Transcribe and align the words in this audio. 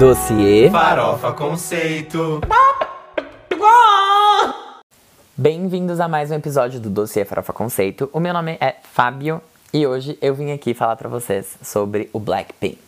Dossiê 0.00 0.70
Farofa 0.70 1.30
Conceito. 1.32 2.40
Bem-vindos 5.36 6.00
a 6.00 6.08
mais 6.08 6.30
um 6.30 6.36
episódio 6.36 6.80
do 6.80 6.88
Dossiê 6.88 7.22
Farofa 7.26 7.52
Conceito. 7.52 8.08
O 8.10 8.18
meu 8.18 8.32
nome 8.32 8.56
é 8.62 8.76
Fábio 8.82 9.42
e 9.74 9.86
hoje 9.86 10.16
eu 10.22 10.34
vim 10.34 10.52
aqui 10.52 10.72
falar 10.72 10.96
pra 10.96 11.06
vocês 11.06 11.54
sobre 11.62 12.08
o 12.14 12.18
Blackpink. 12.18 12.78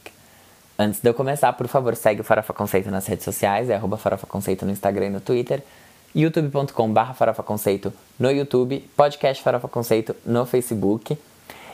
Antes 0.78 1.02
de 1.02 1.10
eu 1.10 1.12
começar, 1.12 1.52
por 1.52 1.68
favor, 1.68 1.94
segue 1.96 2.22
o 2.22 2.24
Farofa 2.24 2.54
Conceito 2.54 2.90
nas 2.90 3.06
redes 3.06 3.26
sociais, 3.26 3.68
é 3.68 3.74
arroba 3.74 3.98
Farofa 3.98 4.26
Conceito 4.26 4.64
no 4.64 4.72
Instagram 4.72 5.08
e 5.08 5.10
no 5.10 5.20
Twitter, 5.20 5.62
youtube.com.br 6.14 7.12
Farofa 7.14 7.42
Conceito 7.42 7.92
no 8.18 8.30
YouTube, 8.30 8.88
podcast 8.96 9.42
Farofa 9.42 9.68
Conceito 9.68 10.16
no 10.24 10.46
Facebook. 10.46 11.18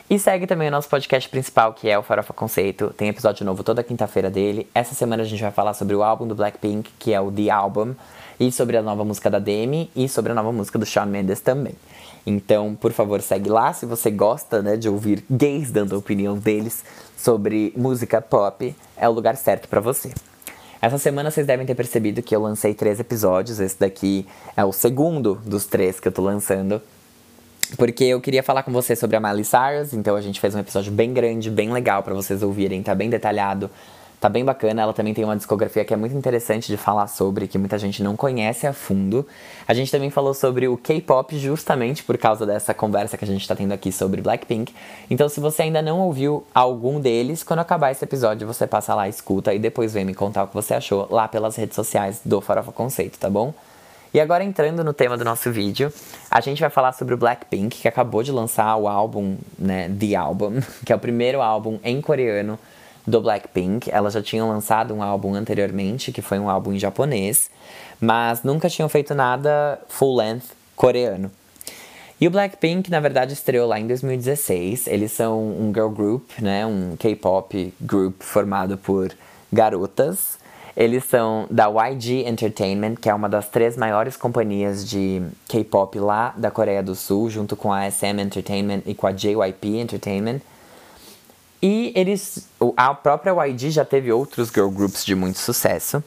E 0.09 0.17
segue 0.17 0.47
também 0.47 0.69
o 0.69 0.71
nosso 0.71 0.89
podcast 0.89 1.29
principal, 1.29 1.71
que 1.71 1.87
é 1.87 1.95
o 1.95 2.01
Farofa 2.01 2.33
Conceito. 2.33 2.91
Tem 2.97 3.09
episódio 3.09 3.45
novo 3.45 3.63
toda 3.63 3.83
quinta-feira 3.83 4.27
dele. 4.27 4.67
Essa 4.73 4.95
semana 4.95 5.21
a 5.21 5.25
gente 5.25 5.39
vai 5.39 5.51
falar 5.51 5.75
sobre 5.75 5.95
o 5.95 6.01
álbum 6.01 6.25
do 6.25 6.33
Blackpink, 6.33 6.89
que 6.97 7.13
é 7.13 7.21
o 7.21 7.31
The 7.31 7.51
Album, 7.51 7.93
e 8.39 8.51
sobre 8.51 8.75
a 8.75 8.81
nova 8.81 9.05
música 9.05 9.29
da 9.29 9.37
Demi 9.37 9.91
e 9.95 10.09
sobre 10.09 10.31
a 10.31 10.35
nova 10.35 10.51
música 10.51 10.79
do 10.79 10.85
Shawn 10.85 11.05
Mendes 11.05 11.41
também. 11.41 11.75
Então, 12.25 12.73
por 12.73 12.91
favor, 12.91 13.21
segue 13.21 13.51
lá 13.51 13.71
se 13.71 13.85
você 13.85 14.09
gosta 14.09 14.63
né, 14.63 14.75
de 14.75 14.89
ouvir 14.89 15.23
gays 15.29 15.69
dando 15.69 15.93
a 15.93 15.99
opinião 15.99 16.35
deles 16.35 16.83
sobre 17.15 17.71
música 17.77 18.19
pop, 18.19 18.75
é 18.97 19.07
o 19.07 19.11
lugar 19.11 19.37
certo 19.37 19.67
para 19.67 19.79
você. 19.79 20.11
Essa 20.81 20.97
semana 20.97 21.29
vocês 21.29 21.45
devem 21.45 21.67
ter 21.67 21.75
percebido 21.75 22.23
que 22.23 22.35
eu 22.35 22.41
lancei 22.41 22.73
três 22.73 22.99
episódios. 22.99 23.59
Esse 23.59 23.79
daqui 23.79 24.25
é 24.57 24.65
o 24.65 24.71
segundo 24.73 25.35
dos 25.45 25.67
três 25.67 25.99
que 25.99 26.07
eu 26.07 26.11
tô 26.11 26.23
lançando. 26.23 26.81
Porque 27.77 28.03
eu 28.03 28.19
queria 28.19 28.41
falar 28.41 28.63
com 28.63 28.71
vocês 28.71 28.97
sobre 28.97 29.15
a 29.15 29.19
Miley 29.19 29.45
Cyrus, 29.45 29.93
então 29.93 30.15
a 30.15 30.21
gente 30.21 30.39
fez 30.39 30.55
um 30.55 30.59
episódio 30.59 30.91
bem 30.91 31.13
grande, 31.13 31.49
bem 31.51 31.71
legal 31.71 32.01
para 32.01 32.13
vocês 32.13 32.41
ouvirem, 32.41 32.81
tá 32.81 32.95
bem 32.95 33.09
detalhado, 33.09 33.69
tá 34.19 34.27
bem 34.27 34.43
bacana. 34.43 34.81
Ela 34.81 34.93
também 34.93 35.13
tem 35.13 35.23
uma 35.23 35.35
discografia 35.35 35.85
que 35.85 35.93
é 35.93 35.97
muito 35.97 36.15
interessante 36.15 36.67
de 36.67 36.77
falar 36.77 37.07
sobre, 37.07 37.47
que 37.47 37.59
muita 37.59 37.77
gente 37.77 38.01
não 38.01 38.15
conhece 38.15 38.65
a 38.65 38.73
fundo. 38.73 39.25
A 39.67 39.73
gente 39.73 39.91
também 39.91 40.09
falou 40.09 40.33
sobre 40.33 40.67
o 40.67 40.77
K-pop 40.77 41.37
justamente 41.37 42.03
por 42.03 42.17
causa 42.17 42.43
dessa 42.43 42.73
conversa 42.73 43.17
que 43.17 43.23
a 43.23 43.27
gente 43.27 43.47
tá 43.47 43.55
tendo 43.55 43.71
aqui 43.71 43.91
sobre 43.91 44.19
Blackpink. 44.19 44.73
Então, 45.09 45.29
se 45.29 45.39
você 45.39 45.61
ainda 45.61 45.81
não 45.81 45.99
ouviu 45.99 46.43
algum 46.53 46.99
deles, 46.99 47.43
quando 47.43 47.59
acabar 47.59 47.91
esse 47.91 48.03
episódio, 48.03 48.47
você 48.47 48.65
passa 48.65 48.95
lá, 48.95 49.07
escuta 49.07 49.53
e 49.53 49.59
depois 49.59 49.93
vem 49.93 50.05
me 50.05 50.15
contar 50.15 50.43
o 50.43 50.47
que 50.47 50.55
você 50.55 50.73
achou 50.73 51.07
lá 51.11 51.27
pelas 51.27 51.55
redes 51.55 51.75
sociais 51.75 52.19
do 52.25 52.41
Farofa 52.41 52.71
Conceito, 52.71 53.19
tá 53.19 53.29
bom? 53.29 53.53
E 54.13 54.19
agora 54.19 54.43
entrando 54.43 54.83
no 54.83 54.91
tema 54.91 55.15
do 55.15 55.23
nosso 55.23 55.51
vídeo, 55.51 55.93
a 56.31 56.41
gente 56.41 56.59
vai 56.59 56.69
falar 56.69 56.93
sobre 56.93 57.13
o 57.13 57.17
Blackpink, 57.17 57.81
que 57.81 57.87
acabou 57.87 58.23
de 58.23 58.31
lançar 58.31 58.75
o 58.75 58.87
álbum, 58.87 59.37
né, 59.57 59.89
The 59.99 60.15
Album, 60.15 60.61
que 60.83 60.91
é 60.91 60.95
o 60.95 60.99
primeiro 60.99 61.41
álbum 61.41 61.79
em 61.83 62.01
coreano 62.01 62.57
do 63.05 63.21
Blackpink. 63.21 63.91
Elas 63.91 64.13
já 64.13 64.21
tinham 64.21 64.49
lançado 64.49 64.95
um 64.95 65.03
álbum 65.03 65.35
anteriormente, 65.35 66.11
que 66.11 66.23
foi 66.23 66.39
um 66.39 66.49
álbum 66.49 66.73
em 66.73 66.79
japonês, 66.79 67.51
mas 68.01 68.41
nunca 68.41 68.67
tinham 68.67 68.89
feito 68.89 69.13
nada 69.13 69.79
full 69.87 70.15
length 70.15 70.55
coreano. 70.75 71.31
E 72.19 72.27
o 72.27 72.31
Blackpink, 72.31 72.89
na 72.89 72.99
verdade, 72.99 73.33
estreou 73.33 73.67
lá 73.67 73.79
em 73.79 73.85
2016. 73.85 74.87
Eles 74.87 75.11
são 75.11 75.39
um 75.39 75.71
girl 75.73 75.89
group, 75.89 76.31
né, 76.39 76.65
um 76.65 76.95
K-pop 76.97 77.73
group 77.79 78.23
formado 78.23 78.75
por 78.75 79.11
garotas. 79.53 80.38
Eles 80.79 81.03
são 81.03 81.45
da 81.51 81.67
YG 81.67 82.23
Entertainment, 82.25 82.95
que 82.95 83.09
é 83.09 83.13
uma 83.13 83.27
das 83.27 83.49
três 83.49 83.75
maiores 83.75 84.15
companhias 84.15 84.87
de 84.87 85.21
K-pop 85.49 85.99
lá 85.99 86.33
da 86.37 86.49
Coreia 86.49 86.81
do 86.81 86.95
Sul, 86.95 87.29
junto 87.29 87.57
com 87.57 87.73
a 87.73 87.91
SM 87.91 88.17
Entertainment 88.17 88.83
e 88.85 88.95
com 88.95 89.05
a 89.05 89.11
JYP 89.11 89.77
Entertainment. 89.77 90.39
E 91.61 91.91
eles, 91.93 92.47
a 92.77 92.93
própria 92.93 93.33
YG 93.47 93.71
já 93.71 93.83
teve 93.83 94.09
outros 94.09 94.47
girl 94.47 94.69
groups 94.69 95.03
de 95.03 95.15
muito 95.15 95.37
sucesso. 95.37 96.01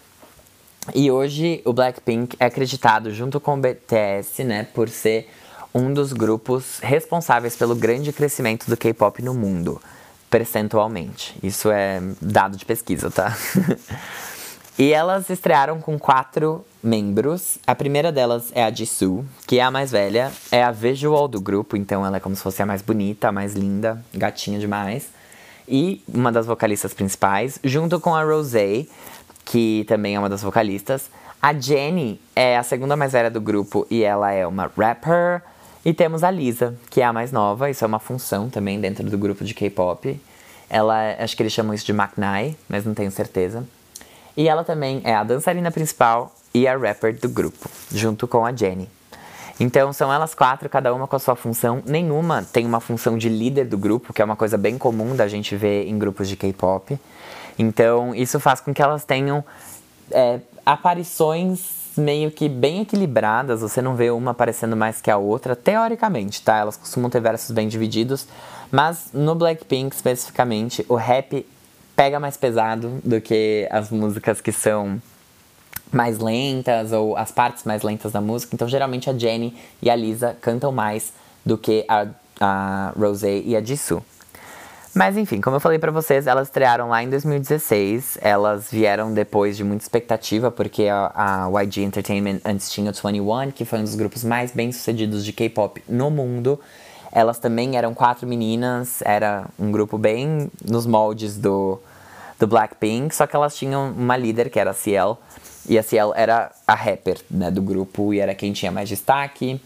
E 0.94 1.10
hoje 1.10 1.60
o 1.66 1.74
Blackpink 1.74 2.34
é 2.40 2.46
acreditado 2.46 3.12
junto 3.12 3.38
com 3.38 3.58
o 3.58 3.60
BTS, 3.60 4.42
né, 4.42 4.66
por 4.72 4.88
ser 4.88 5.28
um 5.74 5.92
dos 5.92 6.14
grupos 6.14 6.78
responsáveis 6.82 7.54
pelo 7.54 7.74
grande 7.74 8.10
crescimento 8.10 8.70
do 8.70 8.76
K-pop 8.78 9.20
no 9.20 9.34
mundo, 9.34 9.82
percentualmente. 10.30 11.36
Isso 11.42 11.70
é 11.70 12.00
dado 12.22 12.56
de 12.56 12.64
pesquisa, 12.64 13.10
tá? 13.10 13.36
E 14.78 14.92
elas 14.92 15.28
estrearam 15.28 15.80
com 15.80 15.98
quatro 15.98 16.64
membros. 16.82 17.58
A 17.66 17.74
primeira 17.74 18.10
delas 18.10 18.50
é 18.54 18.64
a 18.64 18.70
Jisoo, 18.70 19.24
que 19.46 19.58
é 19.58 19.62
a 19.62 19.70
mais 19.70 19.90
velha, 19.90 20.32
é 20.50 20.62
a 20.62 20.72
visual 20.72 21.28
do 21.28 21.40
grupo, 21.40 21.76
então 21.76 22.04
ela 22.04 22.16
é 22.16 22.20
como 22.20 22.34
se 22.34 22.42
fosse 22.42 22.62
a 22.62 22.66
mais 22.66 22.80
bonita, 22.80 23.28
a 23.28 23.32
mais 23.32 23.54
linda, 23.54 24.02
gatinha 24.14 24.58
demais. 24.58 25.08
E 25.68 26.02
uma 26.08 26.32
das 26.32 26.46
vocalistas 26.46 26.94
principais, 26.94 27.58
junto 27.62 28.00
com 28.00 28.14
a 28.14 28.24
Rosé, 28.24 28.86
que 29.44 29.84
também 29.86 30.16
é 30.16 30.18
uma 30.18 30.28
das 30.28 30.42
vocalistas. 30.42 31.10
A 31.40 31.52
Jenny 31.52 32.20
é 32.34 32.56
a 32.56 32.62
segunda 32.62 32.96
mais 32.96 33.12
velha 33.12 33.30
do 33.30 33.40
grupo 33.40 33.86
e 33.90 34.02
ela 34.02 34.32
é 34.32 34.46
uma 34.46 34.70
rapper. 34.76 35.42
E 35.84 35.92
temos 35.92 36.22
a 36.22 36.30
Lisa, 36.30 36.76
que 36.88 37.00
é 37.00 37.04
a 37.04 37.12
mais 37.12 37.30
nova, 37.30 37.68
isso 37.68 37.84
é 37.84 37.86
uma 37.86 37.98
função 37.98 38.48
também 38.48 38.80
dentro 38.80 39.04
do 39.04 39.18
grupo 39.18 39.44
de 39.44 39.52
K-pop. 39.52 40.18
Ela, 40.70 41.16
acho 41.18 41.36
que 41.36 41.42
eles 41.42 41.52
chamam 41.52 41.74
isso 41.74 41.84
de 41.84 41.92
Maknae, 41.92 42.56
mas 42.68 42.84
não 42.86 42.94
tenho 42.94 43.10
certeza. 43.10 43.66
E 44.36 44.48
ela 44.48 44.64
também 44.64 45.00
é 45.04 45.14
a 45.14 45.24
dançarina 45.24 45.70
principal 45.70 46.32
e 46.54 46.66
a 46.66 46.76
rapper 46.76 47.18
do 47.18 47.28
grupo, 47.28 47.68
junto 47.90 48.26
com 48.26 48.44
a 48.44 48.52
Jenny. 48.52 48.88
Então 49.60 49.92
são 49.92 50.12
elas 50.12 50.34
quatro, 50.34 50.68
cada 50.68 50.92
uma 50.94 51.06
com 51.06 51.16
a 51.16 51.18
sua 51.18 51.36
função. 51.36 51.82
Nenhuma 51.86 52.42
tem 52.42 52.66
uma 52.66 52.80
função 52.80 53.16
de 53.16 53.28
líder 53.28 53.66
do 53.66 53.78
grupo, 53.78 54.12
que 54.12 54.20
é 54.20 54.24
uma 54.24 54.36
coisa 54.36 54.56
bem 54.56 54.78
comum 54.78 55.14
da 55.14 55.28
gente 55.28 55.54
ver 55.56 55.86
em 55.86 55.98
grupos 55.98 56.28
de 56.28 56.36
K-pop. 56.36 56.98
Então 57.58 58.14
isso 58.14 58.40
faz 58.40 58.60
com 58.60 58.72
que 58.72 58.82
elas 58.82 59.04
tenham 59.04 59.44
é, 60.10 60.40
aparições 60.64 61.82
meio 61.96 62.30
que 62.30 62.48
bem 62.48 62.80
equilibradas. 62.80 63.60
Você 63.60 63.82
não 63.82 63.94
vê 63.94 64.10
uma 64.10 64.30
aparecendo 64.30 64.76
mais 64.76 65.00
que 65.00 65.10
a 65.10 65.16
outra, 65.16 65.54
teoricamente, 65.54 66.42
tá? 66.42 66.56
Elas 66.56 66.76
costumam 66.76 67.10
ter 67.10 67.20
versos 67.20 67.50
bem 67.50 67.68
divididos. 67.68 68.26
Mas 68.70 69.10
no 69.12 69.34
Blackpink 69.34 69.94
especificamente, 69.94 70.84
o 70.88 70.94
rap 70.94 71.46
pega 72.02 72.18
mais 72.18 72.36
pesado 72.36 73.00
do 73.04 73.20
que 73.20 73.68
as 73.70 73.88
músicas 73.88 74.40
que 74.40 74.50
são 74.50 75.00
mais 75.92 76.18
lentas 76.18 76.90
ou 76.90 77.16
as 77.16 77.30
partes 77.30 77.62
mais 77.62 77.82
lentas 77.82 78.10
da 78.10 78.20
música. 78.20 78.56
Então, 78.56 78.66
geralmente 78.66 79.08
a 79.08 79.16
Jenny 79.16 79.56
e 79.80 79.88
a 79.88 79.94
Lisa 79.94 80.36
cantam 80.40 80.72
mais 80.72 81.12
do 81.46 81.56
que 81.56 81.84
a, 81.88 82.08
a 82.40 82.92
Rosé 82.98 83.38
e 83.38 83.54
a 83.54 83.62
Jisoo. 83.62 84.02
Mas 84.92 85.16
enfim, 85.16 85.40
como 85.40 85.54
eu 85.54 85.60
falei 85.60 85.78
para 85.78 85.92
vocês, 85.92 86.26
elas 86.26 86.48
estrearam 86.48 86.88
lá 86.88 87.04
em 87.04 87.08
2016. 87.08 88.18
Elas 88.20 88.68
vieram 88.68 89.14
depois 89.14 89.56
de 89.56 89.62
muita 89.62 89.84
expectativa, 89.84 90.50
porque 90.50 90.88
a, 90.88 91.46
a 91.46 91.62
YG 91.62 91.84
Entertainment 91.84 92.40
antes 92.44 92.68
tinha 92.68 92.90
o 92.90 92.92
21, 92.92 93.52
que 93.52 93.64
foi 93.64 93.78
um 93.78 93.84
dos 93.84 93.94
grupos 93.94 94.24
mais 94.24 94.50
bem 94.50 94.72
sucedidos 94.72 95.24
de 95.24 95.32
K-pop 95.32 95.80
no 95.88 96.10
mundo. 96.10 96.58
Elas 97.12 97.38
também 97.38 97.76
eram 97.76 97.94
quatro 97.94 98.26
meninas, 98.26 99.02
era 99.02 99.46
um 99.56 99.70
grupo 99.70 99.96
bem 99.96 100.50
nos 100.68 100.84
moldes 100.84 101.36
do, 101.36 101.78
do 102.42 102.46
Blackpink, 102.48 103.14
só 103.14 103.24
que 103.24 103.36
elas 103.36 103.54
tinham 103.56 103.92
uma 103.92 104.16
líder 104.16 104.50
que 104.50 104.58
era 104.58 104.70
a 104.70 104.74
Ciel, 104.74 105.16
e 105.68 105.78
a 105.78 105.82
Ciel 105.82 106.12
era 106.16 106.50
a 106.66 106.74
rapper 106.74 107.20
né, 107.30 107.52
do 107.52 107.62
grupo 107.62 108.12
e 108.12 108.18
era 108.18 108.34
quem 108.34 108.52
tinha 108.52 108.72
mais 108.72 108.88
destaque. 108.88 109.60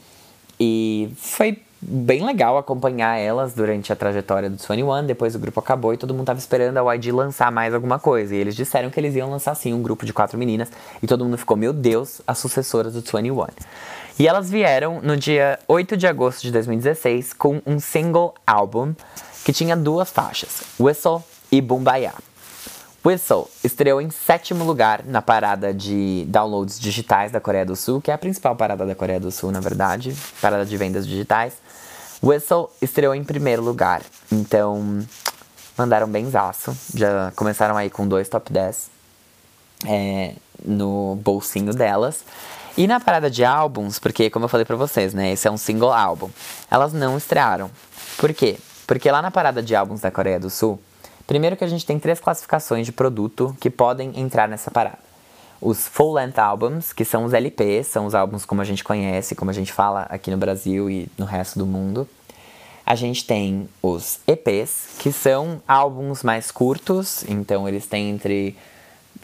E 0.60 1.10
foi 1.16 1.59
bem 1.81 2.22
legal 2.22 2.59
acompanhar 2.59 3.16
elas 3.16 3.54
durante 3.54 3.91
a 3.94 3.97
trajetória 3.97 4.50
do 4.50 4.59
21. 4.59 5.06
Depois 5.06 5.34
o 5.34 5.38
grupo 5.38 5.59
acabou 5.59 5.94
e 5.94 5.97
todo 5.97 6.12
mundo 6.12 6.26
tava 6.26 6.38
esperando 6.38 6.76
a 6.76 6.94
YG 6.94 7.12
lançar 7.12 7.50
mais 7.50 7.72
alguma 7.72 7.98
coisa. 7.98 8.34
E 8.34 8.38
eles 8.38 8.54
disseram 8.54 8.91
que 8.91 9.00
eles 9.00 9.15
iam 9.15 9.31
lançar 9.31 9.54
sim 9.54 9.72
um 9.72 9.81
grupo 9.81 10.04
de 10.04 10.12
quatro 10.12 10.38
meninas. 10.38 10.70
E 11.03 11.06
todo 11.06 11.25
mundo 11.25 11.38
ficou, 11.38 11.56
meu 11.56 11.72
Deus, 11.72 12.20
as 12.26 12.36
sucessoras 12.36 12.92
do 12.92 13.00
21. 13.00 13.47
E 14.19 14.28
elas 14.28 14.50
vieram 14.50 15.00
no 15.00 15.16
dia 15.16 15.59
8 15.66 15.97
de 15.97 16.06
agosto 16.06 16.42
de 16.42 16.50
2016 16.50 17.33
com 17.33 17.62
um 17.66 17.80
single 17.80 18.34
álbum 18.47 18.92
que 19.47 19.53
tinha 19.53 19.74
duas 19.74 20.10
faixas, 20.10 20.62
Whistle 20.78 21.22
e 21.50 21.62
Bumbaya. 21.62 22.12
Whistle 23.06 23.48
estreou 23.62 24.00
em 24.00 24.10
sétimo 24.10 24.64
lugar 24.64 25.04
na 25.04 25.22
parada 25.22 25.72
de 25.72 26.24
downloads 26.26 26.76
digitais 26.76 27.30
da 27.30 27.41
Coreia 27.41 27.64
do 27.64 27.76
Sul, 27.76 28.00
que 28.00 28.10
é 28.10 28.14
a 28.14 28.18
principal 28.18 28.56
parada 28.56 28.84
da 28.84 28.97
Coreia 28.97 29.20
do 29.20 29.30
Sul, 29.30 29.53
na 29.53 29.60
verdade, 29.60 30.12
parada 30.42 30.66
de 30.66 30.76
vendas 30.76 31.06
digitais. 31.06 31.53
Whistle 32.20 32.68
estreou 32.82 33.14
em 33.14 33.22
primeiro 33.22 33.62
lugar, 33.62 34.03
então 34.32 35.06
mandaram 35.78 36.08
benzaço. 36.08 36.76
Já 36.97 37.32
começaram 37.36 37.76
aí 37.76 37.88
com 37.88 38.08
dois 38.08 38.28
top 38.28 38.53
10 38.53 38.91
é, 39.86 40.34
no 40.64 41.14
bolsinho 41.22 41.72
delas. 41.72 42.24
E 42.76 42.88
na 42.88 42.98
parada 42.98 43.30
de 43.30 43.44
álbuns, 43.44 44.00
porque 44.00 44.28
como 44.30 44.47
eu 44.47 44.48
falei 44.48 44.66
pra 44.66 44.74
vocês, 44.74 45.14
né, 45.14 45.30
esse 45.30 45.47
é 45.47 45.50
um 45.50 45.56
single 45.56 45.92
álbum, 45.92 46.28
elas 46.68 46.92
não 46.92 47.16
estrearam. 47.16 47.70
Por 48.16 48.34
quê? 48.34 48.59
Porque 48.84 49.09
lá 49.09 49.22
na 49.22 49.30
parada 49.30 49.62
de 49.62 49.76
álbuns 49.76 50.00
da 50.00 50.10
Coreia 50.10 50.41
do 50.41 50.50
Sul, 50.50 50.80
Primeiro 51.26 51.56
que 51.56 51.64
a 51.64 51.68
gente 51.68 51.84
tem 51.84 51.98
três 51.98 52.20
classificações 52.20 52.86
de 52.86 52.92
produto 52.92 53.56
que 53.60 53.68
podem 53.68 54.12
entrar 54.18 54.48
nessa 54.48 54.70
parada. 54.70 54.98
Os 55.60 55.88
full 55.88 56.12
length 56.12 56.38
albums, 56.38 56.92
que 56.92 57.04
são 57.04 57.24
os 57.24 57.32
LPs, 57.32 57.88
são 57.88 58.06
os 58.06 58.14
álbuns 58.14 58.44
como 58.44 58.60
a 58.60 58.64
gente 58.64 58.84
conhece, 58.84 59.34
como 59.34 59.50
a 59.50 59.54
gente 59.54 59.72
fala 59.72 60.02
aqui 60.02 60.30
no 60.30 60.36
Brasil 60.36 60.88
e 60.88 61.08
no 61.18 61.24
resto 61.24 61.58
do 61.58 61.66
mundo. 61.66 62.08
A 62.84 62.94
gente 62.94 63.26
tem 63.26 63.68
os 63.82 64.20
EPs, 64.28 64.96
que 65.00 65.10
são 65.10 65.60
álbuns 65.66 66.22
mais 66.22 66.52
curtos, 66.52 67.24
então 67.28 67.68
eles 67.68 67.86
têm 67.86 68.10
entre 68.10 68.56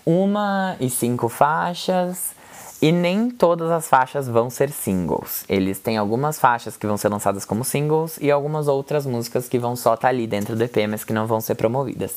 uma 0.04 0.76
e 0.80 0.90
cinco 0.90 1.28
faixas. 1.28 2.34
E 2.82 2.90
nem 2.90 3.30
todas 3.30 3.70
as 3.70 3.86
faixas 3.86 4.26
vão 4.26 4.50
ser 4.50 4.72
singles. 4.72 5.44
Eles 5.48 5.78
têm 5.78 5.96
algumas 5.96 6.40
faixas 6.40 6.76
que 6.76 6.84
vão 6.84 6.96
ser 6.96 7.10
lançadas 7.10 7.44
como 7.44 7.62
singles 7.62 8.18
e 8.20 8.28
algumas 8.28 8.66
outras 8.66 9.06
músicas 9.06 9.48
que 9.48 9.56
vão 9.56 9.76
só 9.76 9.94
estar 9.94 10.08
tá 10.08 10.08
ali 10.08 10.26
dentro 10.26 10.56
do 10.56 10.64
EP, 10.64 10.88
mas 10.88 11.04
que 11.04 11.12
não 11.12 11.24
vão 11.24 11.40
ser 11.40 11.54
promovidas. 11.54 12.16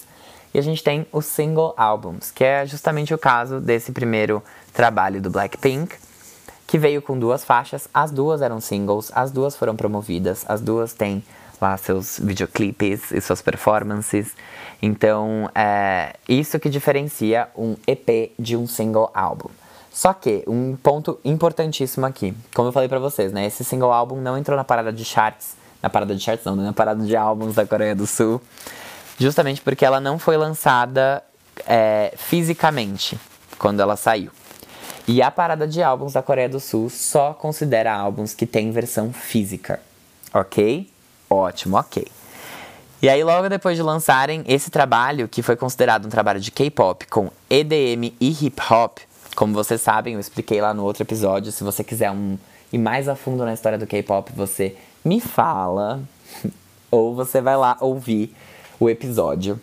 E 0.51 0.57
a 0.57 0.63
gente 0.63 0.83
tem 0.83 1.05
os 1.11 1.27
single 1.27 1.75
albums, 1.77 2.31
que 2.31 2.43
é 2.43 2.65
justamente 2.65 3.13
o 3.13 3.17
caso 3.17 3.59
desse 3.59 3.91
primeiro 3.91 4.41
trabalho 4.73 5.21
do 5.21 5.29
Blackpink, 5.29 5.97
que 6.65 6.79
veio 6.79 6.99
com 6.99 7.19
duas 7.19 7.45
faixas. 7.45 7.87
As 7.93 8.09
duas 8.09 8.41
eram 8.41 8.59
singles, 8.59 9.11
as 9.13 9.29
duas 9.29 9.55
foram 9.55 9.75
promovidas, 9.75 10.43
as 10.47 10.61
duas 10.61 10.93
têm 10.93 11.23
lá 11.61 11.77
seus 11.77 12.17
videoclipes 12.17 13.11
e 13.11 13.21
suas 13.21 13.39
performances. 13.39 14.33
Então, 14.81 15.47
é 15.53 16.15
isso 16.27 16.59
que 16.59 16.69
diferencia 16.69 17.49
um 17.55 17.75
EP 17.85 18.31
de 18.39 18.57
um 18.57 18.65
single 18.65 19.11
álbum. 19.13 19.49
Só 19.95 20.11
que, 20.11 20.43
um 20.45 20.75
ponto 20.75 21.17
importantíssimo 21.23 22.05
aqui, 22.05 22.35
como 22.53 22.67
eu 22.67 22.73
falei 22.73 22.89
pra 22.89 22.99
vocês, 22.99 23.31
né? 23.31 23.45
Esse 23.45 23.63
single 23.63 23.93
álbum 23.93 24.19
não 24.19 24.37
entrou 24.37 24.57
na 24.57 24.63
parada 24.65 24.91
de 24.91 25.05
charts, 25.05 25.55
na 25.81 25.89
parada 25.89 26.13
de 26.13 26.21
charts 26.21 26.43
não, 26.43 26.53
né? 26.53 26.65
na 26.65 26.73
parada 26.73 27.01
de 27.01 27.15
álbuns 27.15 27.55
da 27.55 27.65
Coreia 27.65 27.95
do 27.95 28.05
Sul, 28.05 28.41
justamente 29.17 29.61
porque 29.61 29.85
ela 29.85 30.01
não 30.01 30.19
foi 30.19 30.35
lançada 30.35 31.23
é, 31.65 32.13
fisicamente 32.17 33.17
quando 33.57 33.79
ela 33.79 33.95
saiu. 33.95 34.31
E 35.07 35.21
a 35.21 35.31
parada 35.31 35.65
de 35.65 35.81
álbuns 35.81 36.11
da 36.11 36.21
Coreia 36.21 36.49
do 36.49 36.59
Sul 36.59 36.89
só 36.89 37.33
considera 37.33 37.93
álbuns 37.95 38.33
que 38.33 38.45
têm 38.45 38.71
versão 38.71 39.13
física, 39.13 39.79
ok? 40.33 40.91
Ótimo, 41.29 41.77
ok. 41.77 42.05
E 43.01 43.07
aí, 43.07 43.23
logo 43.23 43.47
depois 43.47 43.77
de 43.77 43.81
lançarem 43.81 44.43
esse 44.45 44.69
trabalho, 44.69 45.29
que 45.29 45.41
foi 45.41 45.55
considerado 45.55 46.05
um 46.05 46.09
trabalho 46.09 46.41
de 46.41 46.51
K-pop 46.51 47.07
com 47.07 47.31
EDM 47.49 48.13
e 48.19 48.45
hip 48.45 48.61
hop, 48.69 48.97
como 49.35 49.53
vocês 49.53 49.81
sabem, 49.81 50.13
eu 50.13 50.19
expliquei 50.19 50.61
lá 50.61 50.73
no 50.73 50.83
outro 50.83 51.03
episódio. 51.03 51.51
Se 51.51 51.63
você 51.63 51.83
quiser 51.83 52.09
um, 52.11 52.37
ir 52.71 52.77
mais 52.77 53.07
a 53.07 53.15
fundo 53.15 53.43
na 53.43 53.53
história 53.53 53.77
do 53.77 53.85
K-pop, 53.85 54.31
você 54.33 54.75
me 55.03 55.19
fala. 55.19 56.01
ou 56.89 57.13
você 57.13 57.41
vai 57.41 57.57
lá 57.57 57.77
ouvir 57.81 58.33
o 58.79 58.89
episódio 58.89 59.59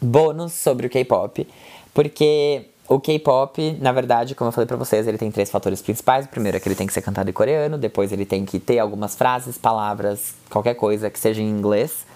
bônus 0.00 0.52
sobre 0.52 0.86
o 0.86 0.90
K-pop. 0.90 1.46
Porque 1.92 2.66
o 2.88 2.98
K-pop, 2.98 3.78
na 3.80 3.92
verdade, 3.92 4.34
como 4.34 4.48
eu 4.48 4.52
falei 4.52 4.66
pra 4.66 4.76
vocês, 4.76 5.06
ele 5.06 5.18
tem 5.18 5.30
três 5.30 5.50
fatores 5.50 5.82
principais. 5.82 6.26
O 6.26 6.28
primeiro 6.28 6.56
é 6.56 6.60
que 6.60 6.68
ele 6.68 6.74
tem 6.74 6.86
que 6.86 6.92
ser 6.92 7.02
cantado 7.02 7.28
em 7.28 7.32
coreano, 7.32 7.76
depois 7.76 8.12
ele 8.12 8.24
tem 8.24 8.44
que 8.44 8.58
ter 8.58 8.78
algumas 8.78 9.14
frases, 9.14 9.58
palavras, 9.58 10.34
qualquer 10.50 10.74
coisa 10.74 11.10
que 11.10 11.18
seja 11.18 11.42
em 11.42 11.48
inglês. 11.48 12.06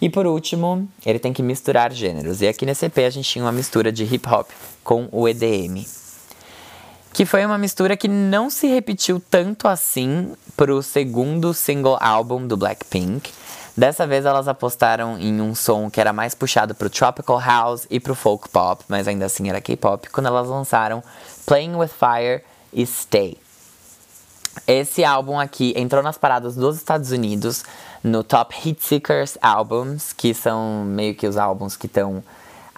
E 0.00 0.08
por 0.08 0.26
último, 0.26 0.88
ele 1.06 1.18
tem 1.18 1.32
que 1.32 1.42
misturar 1.42 1.92
gêneros. 1.92 2.42
E 2.42 2.48
aqui 2.48 2.66
nesse 2.66 2.86
EP 2.86 2.98
a 2.98 3.10
gente 3.10 3.28
tinha 3.28 3.44
uma 3.44 3.52
mistura 3.52 3.92
de 3.92 4.02
hip 4.02 4.28
hop 4.28 4.48
com 4.82 5.08
o 5.12 5.28
EDM 5.28 6.01
que 7.12 7.26
foi 7.26 7.44
uma 7.44 7.58
mistura 7.58 7.96
que 7.96 8.08
não 8.08 8.48
se 8.48 8.66
repetiu 8.66 9.20
tanto 9.30 9.68
assim 9.68 10.32
pro 10.56 10.82
segundo 10.82 11.52
single 11.52 11.98
álbum 12.00 12.46
do 12.46 12.56
Blackpink. 12.56 13.30
Dessa 13.76 14.06
vez 14.06 14.24
elas 14.24 14.48
apostaram 14.48 15.18
em 15.18 15.40
um 15.40 15.54
som 15.54 15.90
que 15.90 16.00
era 16.00 16.12
mais 16.12 16.34
puxado 16.34 16.74
pro 16.74 16.90
tropical 16.90 17.40
house 17.40 17.86
e 17.90 17.98
pro 17.98 18.14
folk 18.14 18.48
pop, 18.48 18.84
mas 18.88 19.08
ainda 19.08 19.26
assim 19.26 19.48
era 19.48 19.60
K-pop, 19.60 20.10
quando 20.10 20.26
elas 20.26 20.48
lançaram 20.48 21.02
Playing 21.46 21.76
with 21.76 21.88
Fire 21.88 22.42
e 22.72 22.84
Stay. 22.86 23.38
Esse 24.66 25.02
álbum 25.04 25.40
aqui 25.40 25.72
entrou 25.76 26.02
nas 26.02 26.18
paradas 26.18 26.54
dos 26.54 26.76
Estados 26.76 27.10
Unidos 27.10 27.64
no 28.04 28.22
Top 28.22 28.54
Hit 28.60 28.84
Seekers 28.84 29.38
Albums, 29.40 30.12
que 30.12 30.34
são 30.34 30.84
meio 30.84 31.14
que 31.14 31.26
os 31.26 31.38
álbuns 31.38 31.74
que 31.74 31.86
estão 31.86 32.22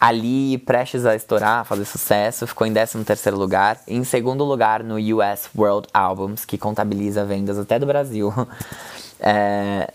ali 0.05 0.59
prestes 0.59 1.07
a 1.07 1.17
estourar, 1.17 1.65
fazer 1.65 1.87
sucesso, 1.87 2.47
ficou 2.47 2.67
em 2.67 2.75
13º 2.75 3.35
lugar. 3.37 3.81
Em 3.89 4.05
segundo 4.05 4.45
lugar 4.45 4.85
no 4.85 4.97
US 4.97 5.49
World 5.57 5.89
Albums, 5.95 6.45
que 6.45 6.59
contabiliza 6.59 7.25
vendas 7.25 7.59
até 7.59 7.79
do 7.79 7.87
Brasil. 7.87 8.31
é, 9.19 9.91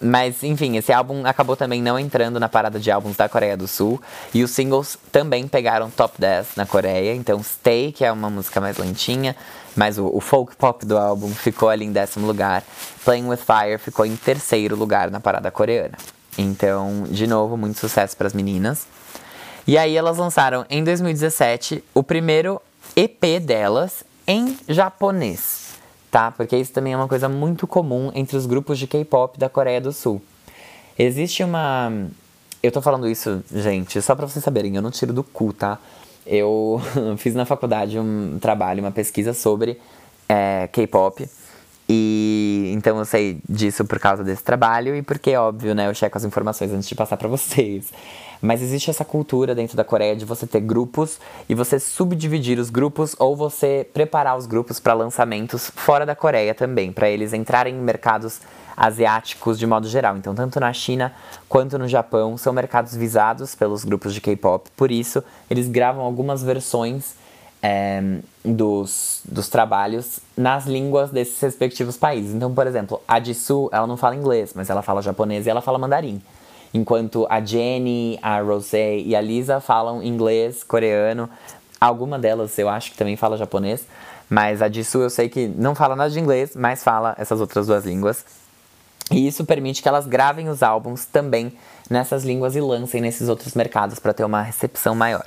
mas, 0.00 0.44
enfim, 0.44 0.76
esse 0.76 0.92
álbum 0.92 1.26
acabou 1.26 1.56
também 1.56 1.82
não 1.82 1.98
entrando 1.98 2.38
na 2.38 2.48
parada 2.48 2.78
de 2.78 2.88
álbuns 2.88 3.16
da 3.16 3.28
Coreia 3.28 3.56
do 3.56 3.66
Sul. 3.66 4.00
E 4.32 4.44
os 4.44 4.52
singles 4.52 4.96
também 5.10 5.48
pegaram 5.48 5.90
top 5.90 6.14
10 6.20 6.50
na 6.54 6.64
Coreia. 6.64 7.12
Então, 7.16 7.42
Stay, 7.42 7.90
que 7.90 8.04
é 8.04 8.12
uma 8.12 8.30
música 8.30 8.60
mais 8.60 8.78
lentinha, 8.78 9.34
mas 9.74 9.98
o, 9.98 10.06
o 10.06 10.20
folk 10.20 10.54
pop 10.54 10.86
do 10.86 10.96
álbum 10.96 11.34
ficou 11.34 11.68
ali 11.68 11.84
em 11.84 11.90
décimo 11.90 12.28
lugar. 12.28 12.62
Playing 13.04 13.26
with 13.26 13.38
Fire 13.38 13.78
ficou 13.78 14.06
em 14.06 14.14
terceiro 14.14 14.76
lugar 14.76 15.10
na 15.10 15.18
parada 15.18 15.50
coreana. 15.50 15.98
Então, 16.38 17.02
de 17.10 17.26
novo, 17.26 17.56
muito 17.56 17.80
sucesso 17.80 18.16
para 18.16 18.28
as 18.28 18.32
meninas. 18.34 18.86
E 19.68 19.76
aí 19.76 19.98
elas 19.98 20.16
lançaram 20.16 20.64
em 20.70 20.82
2017 20.82 21.84
o 21.92 22.02
primeiro 22.02 22.58
EP 22.96 23.38
delas 23.38 24.02
em 24.26 24.56
japonês, 24.66 25.74
tá? 26.10 26.30
Porque 26.30 26.56
isso 26.56 26.72
também 26.72 26.94
é 26.94 26.96
uma 26.96 27.06
coisa 27.06 27.28
muito 27.28 27.66
comum 27.66 28.10
entre 28.14 28.34
os 28.34 28.46
grupos 28.46 28.78
de 28.78 28.86
K-pop 28.86 29.38
da 29.38 29.46
Coreia 29.46 29.78
do 29.78 29.92
Sul. 29.92 30.22
Existe 30.98 31.44
uma. 31.44 31.92
Eu 32.62 32.72
tô 32.72 32.80
falando 32.80 33.06
isso, 33.06 33.44
gente, 33.54 34.00
só 34.00 34.14
pra 34.14 34.26
vocês 34.26 34.42
saberem, 34.42 34.74
eu 34.74 34.80
não 34.80 34.90
tiro 34.90 35.12
do 35.12 35.22
cu, 35.22 35.52
tá? 35.52 35.76
Eu 36.26 36.80
fiz 37.18 37.34
na 37.34 37.44
faculdade 37.44 37.98
um 37.98 38.38
trabalho, 38.40 38.82
uma 38.82 38.90
pesquisa 38.90 39.34
sobre 39.34 39.78
é, 40.26 40.66
K-pop. 40.72 41.28
E 41.88 42.70
então 42.74 42.98
eu 42.98 43.04
sei 43.04 43.40
disso 43.48 43.84
por 43.84 43.98
causa 43.98 44.22
desse 44.22 44.42
trabalho 44.42 44.94
e 44.94 45.02
porque, 45.02 45.34
óbvio, 45.36 45.74
né, 45.74 45.88
eu 45.88 45.94
checo 45.94 46.18
as 46.18 46.24
informações 46.24 46.70
antes 46.70 46.88
de 46.88 46.94
passar 46.94 47.16
para 47.16 47.28
vocês. 47.28 47.90
Mas 48.40 48.62
existe 48.62 48.90
essa 48.90 49.04
cultura 49.04 49.54
dentro 49.54 49.76
da 49.76 49.82
Coreia 49.82 50.14
de 50.14 50.24
você 50.24 50.46
ter 50.46 50.60
grupos 50.60 51.18
e 51.48 51.54
você 51.54 51.80
subdividir 51.80 52.58
os 52.58 52.70
grupos 52.70 53.16
ou 53.18 53.34
você 53.34 53.88
preparar 53.92 54.36
os 54.36 54.46
grupos 54.46 54.78
para 54.78 54.92
lançamentos 54.92 55.72
fora 55.74 56.06
da 56.06 56.14
Coreia 56.14 56.54
também, 56.54 56.92
para 56.92 57.08
eles 57.08 57.32
entrarem 57.32 57.74
em 57.74 57.80
mercados 57.80 58.40
asiáticos 58.76 59.58
de 59.58 59.66
modo 59.66 59.88
geral. 59.88 60.16
Então, 60.16 60.36
tanto 60.36 60.60
na 60.60 60.72
China 60.72 61.12
quanto 61.48 61.78
no 61.78 61.88
Japão 61.88 62.36
são 62.36 62.52
mercados 62.52 62.94
visados 62.94 63.56
pelos 63.56 63.84
grupos 63.84 64.14
de 64.14 64.20
K-pop. 64.20 64.70
Por 64.76 64.92
isso, 64.92 65.24
eles 65.50 65.66
gravam 65.66 66.04
algumas 66.04 66.40
versões 66.42 67.17
é, 67.62 68.00
dos, 68.44 69.20
dos 69.24 69.48
trabalhos 69.48 70.20
nas 70.36 70.66
línguas 70.66 71.10
desses 71.10 71.40
respectivos 71.40 71.96
países. 71.96 72.34
Então, 72.34 72.52
por 72.54 72.66
exemplo, 72.66 73.00
a 73.06 73.20
Jisoo, 73.20 73.68
ela 73.72 73.86
não 73.86 73.96
fala 73.96 74.14
inglês, 74.14 74.52
mas 74.54 74.70
ela 74.70 74.82
fala 74.82 75.02
japonês 75.02 75.46
e 75.46 75.50
ela 75.50 75.60
fala 75.60 75.78
mandarim. 75.78 76.22
Enquanto 76.72 77.26
a 77.30 77.40
Jenny, 77.40 78.18
a 78.22 78.40
Rosé 78.40 78.98
e 78.98 79.16
a 79.16 79.20
Lisa 79.20 79.60
falam 79.60 80.02
inglês, 80.02 80.62
coreano. 80.62 81.28
Alguma 81.80 82.18
delas 82.18 82.58
eu 82.58 82.68
acho 82.68 82.92
que 82.92 82.96
também 82.98 83.16
fala 83.16 83.36
japonês. 83.36 83.86
Mas 84.28 84.60
a 84.60 84.68
Jisoo 84.68 85.02
eu 85.02 85.10
sei 85.10 85.28
que 85.28 85.48
não 85.48 85.74
fala 85.74 85.96
nada 85.96 86.10
de 86.10 86.20
inglês, 86.20 86.54
mas 86.54 86.84
fala 86.84 87.14
essas 87.18 87.40
outras 87.40 87.66
duas 87.66 87.84
línguas. 87.84 88.24
E 89.10 89.26
isso 89.26 89.44
permite 89.44 89.82
que 89.82 89.88
elas 89.88 90.06
gravem 90.06 90.50
os 90.50 90.62
álbuns 90.62 91.06
também 91.06 91.52
nessas 91.88 92.24
línguas 92.24 92.54
e 92.54 92.60
lancem 92.60 93.00
nesses 93.00 93.28
outros 93.28 93.54
mercados 93.54 93.98
para 93.98 94.12
ter 94.12 94.24
uma 94.24 94.42
recepção 94.42 94.94
maior. 94.94 95.24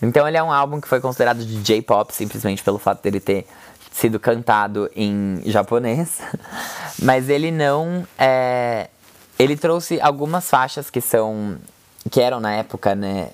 Então 0.00 0.26
ele 0.26 0.36
é 0.36 0.42
um 0.42 0.52
álbum 0.52 0.80
que 0.80 0.88
foi 0.88 1.00
considerado 1.00 1.44
de 1.44 1.62
J-pop 1.62 2.12
simplesmente 2.14 2.62
pelo 2.62 2.78
fato 2.78 3.02
dele 3.02 3.20
ter 3.20 3.46
sido 3.92 4.18
cantado 4.18 4.90
em 4.96 5.40
japonês, 5.46 6.20
mas 7.00 7.28
ele 7.28 7.50
não 7.50 8.06
é, 8.18 8.88
ele 9.38 9.56
trouxe 9.56 10.00
algumas 10.00 10.50
faixas 10.50 10.90
que 10.90 11.00
são 11.00 11.56
que 12.10 12.20
eram 12.20 12.38
na 12.38 12.52
época, 12.52 12.94
né, 12.94 13.30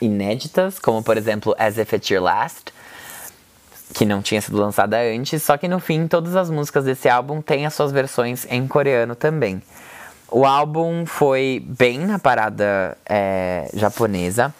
inéditas, 0.00 0.78
como 0.78 1.02
por 1.02 1.16
exemplo 1.16 1.54
As 1.58 1.78
If 1.78 1.92
It's 1.92 2.10
Your 2.10 2.22
Last, 2.22 2.72
que 3.94 4.04
não 4.04 4.22
tinha 4.22 4.40
sido 4.40 4.56
lançada 4.56 4.98
antes, 4.98 5.42
só 5.42 5.56
que 5.56 5.68
no 5.68 5.78
fim 5.78 6.08
todas 6.08 6.34
as 6.34 6.50
músicas 6.50 6.84
desse 6.84 7.08
álbum 7.08 7.40
têm 7.40 7.66
as 7.66 7.74
suas 7.74 7.92
versões 7.92 8.46
em 8.50 8.66
coreano 8.66 9.14
também. 9.14 9.62
O 10.34 10.46
álbum 10.46 11.04
foi 11.04 11.62
bem 11.62 11.98
na 11.98 12.18
parada 12.18 12.96
é, 13.04 13.68
japonesa. 13.74 14.52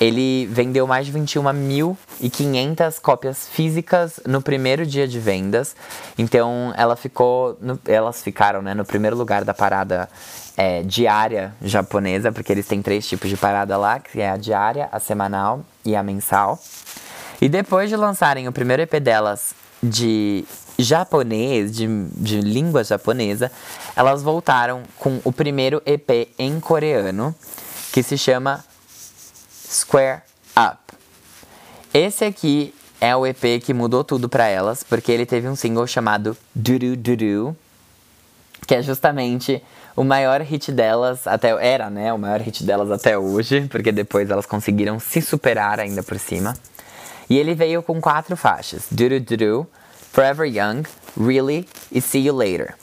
Ele 0.00 0.46
vendeu 0.46 0.86
mais 0.86 1.06
de 1.06 1.12
21.500 1.12 2.98
cópias 2.98 3.46
físicas 3.46 4.20
no 4.26 4.40
primeiro 4.40 4.86
dia 4.86 5.06
de 5.06 5.20
vendas. 5.20 5.76
Então, 6.16 6.72
ela 6.78 6.96
ficou 6.96 7.58
no, 7.60 7.78
elas 7.86 8.22
ficaram 8.22 8.62
né, 8.62 8.72
no 8.72 8.86
primeiro 8.86 9.16
lugar 9.16 9.44
da 9.44 9.52
parada 9.52 10.08
é, 10.56 10.82
diária 10.82 11.52
japonesa, 11.60 12.32
porque 12.32 12.50
eles 12.50 12.66
têm 12.66 12.80
três 12.80 13.06
tipos 13.06 13.28
de 13.28 13.36
parada 13.36 13.76
lá, 13.76 14.00
que 14.00 14.22
é 14.22 14.30
a 14.30 14.38
diária, 14.38 14.88
a 14.90 14.98
semanal 14.98 15.62
e 15.84 15.94
a 15.94 16.02
mensal. 16.02 16.58
E 17.38 17.50
depois 17.50 17.90
de 17.90 17.96
lançarem 17.96 18.48
o 18.48 18.52
primeiro 18.52 18.80
EP 18.80 18.94
delas 18.94 19.54
de 19.82 20.46
japonês, 20.78 21.74
de, 21.74 21.86
de 22.12 22.40
língua 22.40 22.84
japonesa, 22.84 23.50
elas 23.96 24.22
voltaram 24.22 24.82
com 24.96 25.20
o 25.24 25.32
primeiro 25.32 25.82
EP 25.84 26.28
em 26.38 26.60
coreano, 26.60 27.34
que 27.92 28.02
se 28.02 28.16
chama 28.16 28.64
Square 29.50 30.22
Up. 30.56 30.78
Esse 31.92 32.24
aqui 32.24 32.72
é 33.00 33.14
o 33.16 33.26
EP 33.26 33.60
que 33.62 33.74
mudou 33.74 34.04
tudo 34.04 34.28
para 34.28 34.46
elas, 34.46 34.82
porque 34.82 35.10
ele 35.10 35.26
teve 35.26 35.48
um 35.48 35.56
single 35.56 35.86
chamado 35.86 36.36
Dudu 36.54 36.96
Dudu, 36.96 37.56
que 38.66 38.74
é 38.74 38.82
justamente 38.82 39.62
o 39.96 40.04
maior 40.04 40.40
hit 40.42 40.70
delas 40.70 41.26
até 41.26 41.48
era, 41.64 41.90
né, 41.90 42.12
o 42.12 42.18
maior 42.18 42.40
hit 42.40 42.62
delas 42.62 42.90
até 42.90 43.18
hoje, 43.18 43.66
porque 43.68 43.90
depois 43.90 44.30
elas 44.30 44.46
conseguiram 44.46 45.00
se 45.00 45.20
superar 45.20 45.80
ainda 45.80 46.04
por 46.04 46.18
cima. 46.18 46.56
E 47.28 47.36
ele 47.36 47.54
veio 47.54 47.82
com 47.82 48.00
quatro 48.00 48.36
faixas: 48.36 48.86
Do 48.90 49.08
Do, 49.20 49.66
Forever 50.18 50.46
Young, 50.46 50.82
Really 51.16 51.68
e 51.92 52.00
See 52.00 52.26
You 52.26 52.34
Later. 52.34 52.74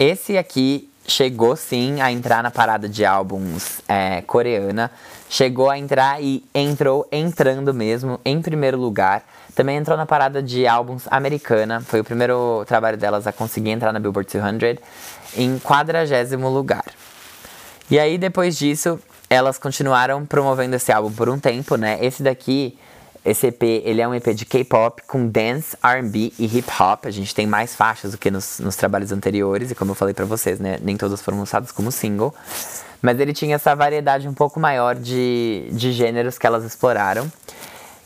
Esse 0.00 0.38
aqui 0.38 0.88
chegou 1.06 1.54
sim 1.54 2.00
a 2.00 2.10
entrar 2.10 2.42
na 2.42 2.50
parada 2.50 2.88
de 2.88 3.04
álbuns 3.04 3.82
é, 3.86 4.22
coreana, 4.22 4.90
chegou 5.28 5.68
a 5.68 5.76
entrar 5.76 6.22
e 6.22 6.42
entrou 6.54 7.06
entrando 7.12 7.74
mesmo 7.74 8.18
em 8.24 8.40
primeiro 8.40 8.78
lugar. 8.78 9.22
Também 9.54 9.76
entrou 9.76 9.98
na 9.98 10.06
parada 10.06 10.42
de 10.42 10.66
álbuns 10.66 11.06
americana, 11.10 11.82
foi 11.82 12.00
o 12.00 12.04
primeiro 12.04 12.64
trabalho 12.66 12.96
delas 12.96 13.26
a 13.26 13.32
conseguir 13.32 13.68
entrar 13.68 13.92
na 13.92 14.00
Billboard 14.00 14.32
200 14.32 14.82
em 15.36 15.58
quadragésimo 15.58 16.48
lugar. 16.48 16.86
E 17.90 17.98
aí 17.98 18.16
depois 18.16 18.56
disso, 18.56 18.98
elas 19.28 19.58
continuaram 19.58 20.24
promovendo 20.24 20.74
esse 20.74 20.90
álbum 20.90 21.12
por 21.12 21.28
um 21.28 21.38
tempo, 21.38 21.76
né? 21.76 21.98
Esse 22.00 22.22
daqui 22.22 22.78
esse 23.24 23.46
EP, 23.46 23.62
ele 23.62 24.00
é 24.00 24.08
um 24.08 24.14
EP 24.14 24.34
de 24.34 24.44
K-pop 24.44 25.02
com 25.06 25.28
dance, 25.28 25.76
R&B 25.82 26.32
e 26.38 26.44
hip 26.44 26.68
hop. 26.80 27.06
A 27.06 27.10
gente 27.10 27.32
tem 27.32 27.46
mais 27.46 27.74
faixas 27.74 28.12
do 28.12 28.18
que 28.18 28.30
nos, 28.30 28.58
nos 28.58 28.74
trabalhos 28.74 29.12
anteriores 29.12 29.70
e 29.70 29.74
como 29.76 29.92
eu 29.92 29.94
falei 29.94 30.12
para 30.12 30.24
vocês, 30.24 30.58
né, 30.58 30.78
nem 30.82 30.96
todas 30.96 31.22
foram 31.22 31.38
lançadas 31.38 31.70
como 31.70 31.92
single. 31.92 32.34
Mas 33.00 33.20
ele 33.20 33.32
tinha 33.32 33.54
essa 33.54 33.76
variedade 33.76 34.26
um 34.28 34.34
pouco 34.34 34.58
maior 34.58 34.96
de, 34.96 35.68
de 35.70 35.92
gêneros 35.92 36.36
que 36.36 36.46
elas 36.46 36.64
exploraram. 36.64 37.30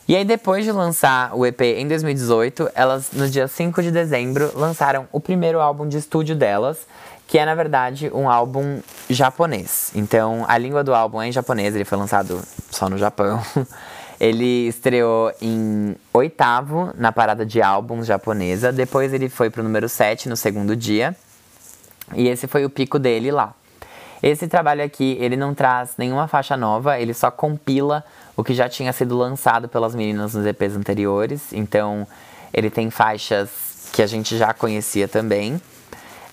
E 0.07 0.15
aí 0.15 0.23
depois 0.23 0.63
de 0.63 0.71
lançar 0.71 1.35
o 1.35 1.45
EP 1.45 1.61
em 1.61 1.87
2018, 1.87 2.69
elas 2.75 3.09
no 3.11 3.27
dia 3.27 3.47
5 3.47 3.81
de 3.81 3.91
dezembro 3.91 4.51
lançaram 4.55 5.07
o 5.11 5.19
primeiro 5.19 5.59
álbum 5.59 5.87
de 5.87 5.97
estúdio 5.97 6.35
delas, 6.35 6.77
que 7.27 7.37
é 7.39 7.45
na 7.45 7.55
verdade 7.55 8.09
um 8.13 8.29
álbum 8.29 8.79
japonês. 9.09 9.91
Então 9.95 10.45
a 10.47 10.57
língua 10.57 10.83
do 10.83 10.93
álbum 10.93 11.21
é 11.21 11.27
em 11.27 11.31
japonês, 11.31 11.75
ele 11.75 11.85
foi 11.85 11.97
lançado 11.97 12.41
só 12.69 12.87
no 12.87 12.99
Japão. 12.99 13.41
Ele 14.19 14.67
estreou 14.67 15.31
em 15.41 15.95
oitavo 16.13 16.91
na 16.95 17.11
parada 17.11 17.45
de 17.45 17.61
álbuns 17.61 18.07
japonesa. 18.07 18.71
Depois 18.71 19.13
ele 19.13 19.29
foi 19.29 19.49
pro 19.49 19.63
número 19.63 19.87
7 19.87 20.27
no 20.27 20.35
segundo 20.35 20.75
dia. 20.75 21.15
E 22.15 22.27
esse 22.27 22.47
foi 22.47 22.65
o 22.65 22.69
pico 22.69 22.97
dele 22.97 23.31
lá. 23.31 23.53
Esse 24.21 24.47
trabalho 24.47 24.83
aqui, 24.83 25.17
ele 25.19 25.35
não 25.35 25.53
traz 25.53 25.91
nenhuma 25.97 26.27
faixa 26.27 26.57
nova, 26.57 26.99
ele 26.99 27.13
só 27.13 27.29
compila 27.29 28.03
o 28.35 28.43
que 28.43 28.53
já 28.53 28.67
tinha 28.67 28.91
sido 28.91 29.15
lançado 29.15 29.67
pelas 29.67 29.93
meninas 29.93 30.33
nos 30.33 30.45
EPs 30.45 30.75
anteriores. 30.75 31.53
Então, 31.53 32.07
ele 32.53 32.69
tem 32.69 32.89
faixas 32.89 33.89
que 33.93 34.01
a 34.01 34.07
gente 34.07 34.37
já 34.37 34.53
conhecia 34.53 35.07
também. 35.07 35.61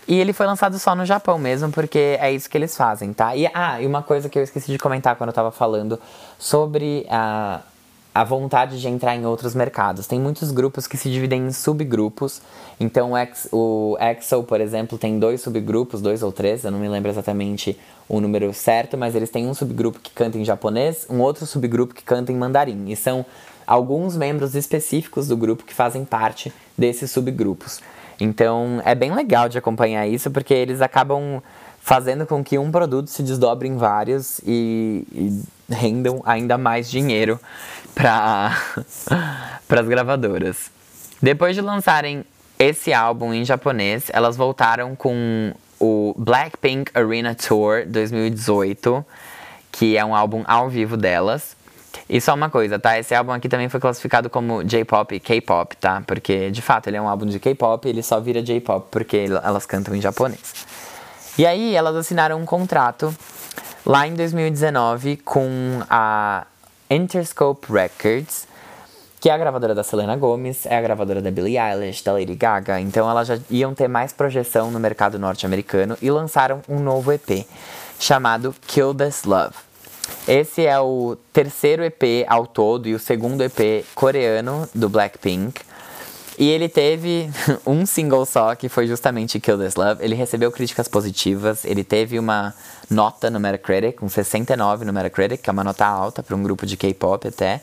E 0.07 0.19
ele 0.19 0.33
foi 0.33 0.47
lançado 0.47 0.79
só 0.79 0.95
no 0.95 1.05
Japão 1.05 1.39
mesmo, 1.39 1.71
porque 1.71 2.19
é 2.21 2.31
isso 2.31 2.49
que 2.49 2.59
eles 2.59 2.77
fazem, 2.77 3.13
tá? 3.13 3.35
E, 3.35 3.49
ah, 3.55 3.81
e 3.81 3.87
uma 3.87 4.03
coisa 4.03 4.29
que 4.29 4.39
eu 4.39 4.43
esqueci 4.43 4.71
de 4.71 4.79
comentar 4.79 5.17
quando 5.17 5.29
eu 5.29 5.35
tava 5.35 5.51
falando 5.51 5.99
sobre 6.39 7.07
a. 7.11 7.61
A 8.15 8.23
vontade 8.23 8.81
de 8.81 8.87
entrar 8.87 9.17
em 9.17 9.27
outros 9.27 9.57
mercados. 9.57 10.07
Tem 10.07 10.21
muitos 10.21 10.53
grupos 10.53 10.87
que 10.87 10.97
se 10.97 11.11
dividem 11.11 11.49
em 11.49 11.53
subgrupos. 11.53 12.41
Então 12.79 13.13
o 13.51 13.97
EXO, 13.99 14.45
por 14.45 14.61
exemplo, 14.61 14.97
tem 14.97 15.19
dois 15.19 15.41
subgrupos, 15.41 16.01
dois 16.01 16.23
ou 16.23 16.31
três, 16.31 16.65
eu 16.65 16.71
não 16.71 16.79
me 16.79 16.89
lembro 16.89 17.11
exatamente 17.11 17.77
o 18.09 18.21
número 18.21 18.55
certo, 18.55 18.97
mas 18.97 19.17
eles 19.17 19.31
têm 19.31 19.49
um 19.49 19.55
subgrupo 19.55 19.99
que 19.99 20.13
canta 20.13 20.39
em 20.39 20.45
japonês, 20.45 21.07
um 21.11 21.21
outro 21.21 21.45
subgrupo 21.45 21.93
que 21.93 22.05
canta 22.05 22.31
em 22.31 22.37
mandarim. 22.37 22.89
E 22.89 22.95
são 22.95 23.27
alguns 23.67 24.17
membros 24.17 24.55
específicos 24.55 25.27
do 25.27 25.37
grupo 25.37 25.65
que 25.65 25.75
fazem 25.75 26.05
parte 26.05 26.53
desses 26.79 27.11
subgrupos. 27.11 27.81
Então 28.21 28.81
é 28.85 28.95
bem 28.95 29.13
legal 29.13 29.49
de 29.49 29.59
acompanhar 29.59 30.07
isso, 30.07 30.31
porque 30.31 30.55
eles 30.55 30.81
acabam 30.81 31.43
fazendo 31.81 32.27
com 32.27 32.43
que 32.43 32.57
um 32.59 32.71
produto 32.71 33.09
se 33.09 33.23
desdobre 33.23 33.69
em 33.69 33.77
vários 33.77 34.39
e, 34.47 35.05
e 35.13 35.43
rendam 35.71 36.23
ainda 36.25 36.59
mais 36.59 36.91
dinheiro 36.91 37.39
para 37.95 38.57
as 39.69 39.89
gravadoras. 39.89 40.71
Depois 41.23 41.55
de 41.55 41.63
lançarem 41.63 42.25
esse 42.59 42.93
álbum 42.93 43.33
em 43.33 43.45
japonês, 43.45 44.05
elas 44.13 44.37
voltaram 44.37 44.95
com 44.95 45.53
o 45.81 46.15
Blackpink 46.17 46.91
Arena 46.95 47.35
Tour 47.35 47.85
2018, 47.87 49.05
que 49.73 49.97
é 49.97 50.05
um 50.05 50.15
álbum 50.15 50.45
ao 50.47 50.69
vivo 50.69 50.97
delas. 50.97 51.57
E 52.09 52.21
só 52.21 52.35
uma 52.35 52.51
coisa, 52.51 52.79
tá? 52.79 52.99
Esse 52.99 53.15
álbum 53.15 53.33
aqui 53.33 53.49
também 53.49 53.69
foi 53.69 53.81
classificado 53.81 54.29
como 54.29 54.63
J-pop 54.63 55.15
e 55.15 55.21
K-pop, 55.21 55.77
tá? 55.77 56.03
Porque, 56.07 56.51
de 56.51 56.61
fato, 56.61 56.89
ele 56.89 56.97
é 56.97 57.03
um 57.03 57.09
álbum 57.09 57.27
de 57.27 57.39
K-pop 57.39 57.89
ele 57.89 58.03
só 58.03 58.21
vira 58.21 58.43
J-pop 58.43 58.87
porque 58.91 59.27
elas 59.43 59.65
cantam 59.65 59.95
em 59.95 60.01
japonês. 60.01 60.67
E 61.39 61.47
aí, 61.47 61.75
elas 61.75 61.97
assinaram 61.97 62.41
um 62.41 62.45
contrato 62.45 63.15
lá 63.85 64.07
em 64.07 64.15
2019 64.15 65.19
com 65.19 65.83
a 65.91 66.47
Interscope 66.89 67.71
Records, 67.71 68.47
que 69.21 69.29
é 69.29 69.33
a 69.33 69.39
gravadora 69.39 69.75
da 69.75 69.83
Selena 69.83 70.17
Gomez, 70.17 70.67
é 70.67 70.77
a 70.77 70.83
gravadora 70.83 71.21
da 71.21 71.31
Billie 71.31 71.59
Eilish, 71.59 72.03
da 72.03 72.13
Lady 72.13 72.35
Gaga. 72.35 72.81
Então 72.81 73.09
elas 73.11 73.29
já 73.29 73.39
iam 73.51 73.75
ter 73.75 73.89
mais 73.89 74.13
projeção 74.13 74.71
no 74.71 74.81
mercado 74.81 75.19
norte-americano 75.19 75.97
e 76.01 76.11
lançaram 76.11 76.63
um 76.69 76.79
novo 76.79 77.13
EP 77.13 77.47
chamado 77.99 78.55
Kill 78.67 78.95
This 78.95 79.25
Love. 79.25 79.55
Esse 80.27 80.67
é 80.67 80.79
o 80.79 81.17
terceiro 81.33 81.85
EP 81.85 82.27
ao 82.29 82.47
todo 82.47 82.89
e 82.89 82.95
o 82.95 82.99
segundo 82.99 83.43
EP 83.43 83.85
coreano 83.95 84.69
do 84.75 84.89
Blackpink. 84.89 85.61
E 86.39 86.49
ele 86.49 86.69
teve 86.69 87.31
um 87.67 87.87
single 87.87 88.27
só, 88.27 88.55
que 88.55 88.69
foi 88.69 88.87
justamente 88.87 89.39
Kill 89.39 89.59
This 89.59 89.77
Love. 89.77 90.03
Ele 90.05 90.15
recebeu 90.15 90.51
críticas 90.51 90.89
positivas, 90.89 91.65
ele 91.65 91.85
teve 91.85 92.19
uma 92.19 92.53
nota 92.91 93.31
no 93.31 93.39
Metacritic, 93.39 94.03
um 94.03 94.09
69 94.09 94.85
no 94.85 94.93
Metacritic, 94.93 95.43
que 95.43 95.51
é 95.51 95.53
uma 95.53 95.65
nota 95.65 95.87
alta 95.87 96.23
para 96.23 96.35
um 96.35 96.43
grupo 96.43 96.67
de 96.67 96.77
K-pop 96.77 97.29
até. 97.29 97.61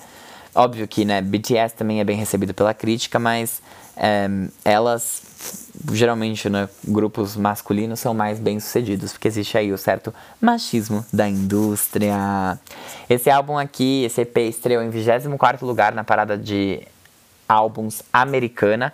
Óbvio 0.53 0.87
que, 0.87 1.05
né, 1.05 1.21
BTS 1.21 1.75
também 1.75 1.99
é 1.99 2.03
bem 2.03 2.17
recebido 2.17 2.53
pela 2.53 2.73
crítica, 2.73 3.17
mas 3.17 3.61
é, 3.95 4.27
elas, 4.65 5.21
geralmente, 5.93 6.49
né, 6.49 6.67
grupos 6.83 7.37
masculinos 7.37 8.01
são 8.01 8.13
mais 8.13 8.37
bem 8.37 8.59
sucedidos, 8.59 9.13
porque 9.13 9.29
existe 9.29 9.57
aí 9.57 9.71
o 9.71 9.77
certo 9.77 10.13
machismo 10.41 11.05
da 11.11 11.27
indústria. 11.27 12.59
Esse 13.09 13.29
álbum 13.29 13.57
aqui, 13.57 14.03
esse 14.03 14.21
EP, 14.21 14.37
estreou 14.39 14.83
em 14.83 14.89
24º 14.89 15.61
lugar 15.61 15.93
na 15.93 16.03
parada 16.03 16.37
de 16.37 16.85
álbuns 17.51 18.01
americana 18.13 18.93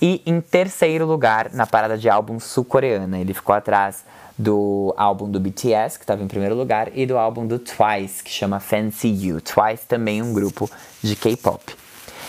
e 0.00 0.20
em 0.26 0.40
terceiro 0.40 1.06
lugar 1.06 1.50
na 1.52 1.66
parada 1.66 1.96
de 1.96 2.08
álbuns 2.10 2.44
sul-coreana. 2.44 3.18
Ele 3.18 3.32
ficou 3.32 3.54
atrás 3.54 4.04
do 4.36 4.92
álbum 4.96 5.30
do 5.30 5.40
BTS, 5.40 5.96
que 5.96 6.04
estava 6.04 6.22
em 6.22 6.28
primeiro 6.28 6.54
lugar, 6.54 6.90
e 6.92 7.06
do 7.06 7.16
álbum 7.16 7.46
do 7.46 7.58
Twice, 7.58 8.22
que 8.22 8.30
chama 8.30 8.60
Fancy 8.60 9.08
You. 9.08 9.40
Twice 9.40 9.86
também 9.86 10.20
um 10.20 10.34
grupo 10.34 10.68
de 11.02 11.16
K-pop. 11.16 11.74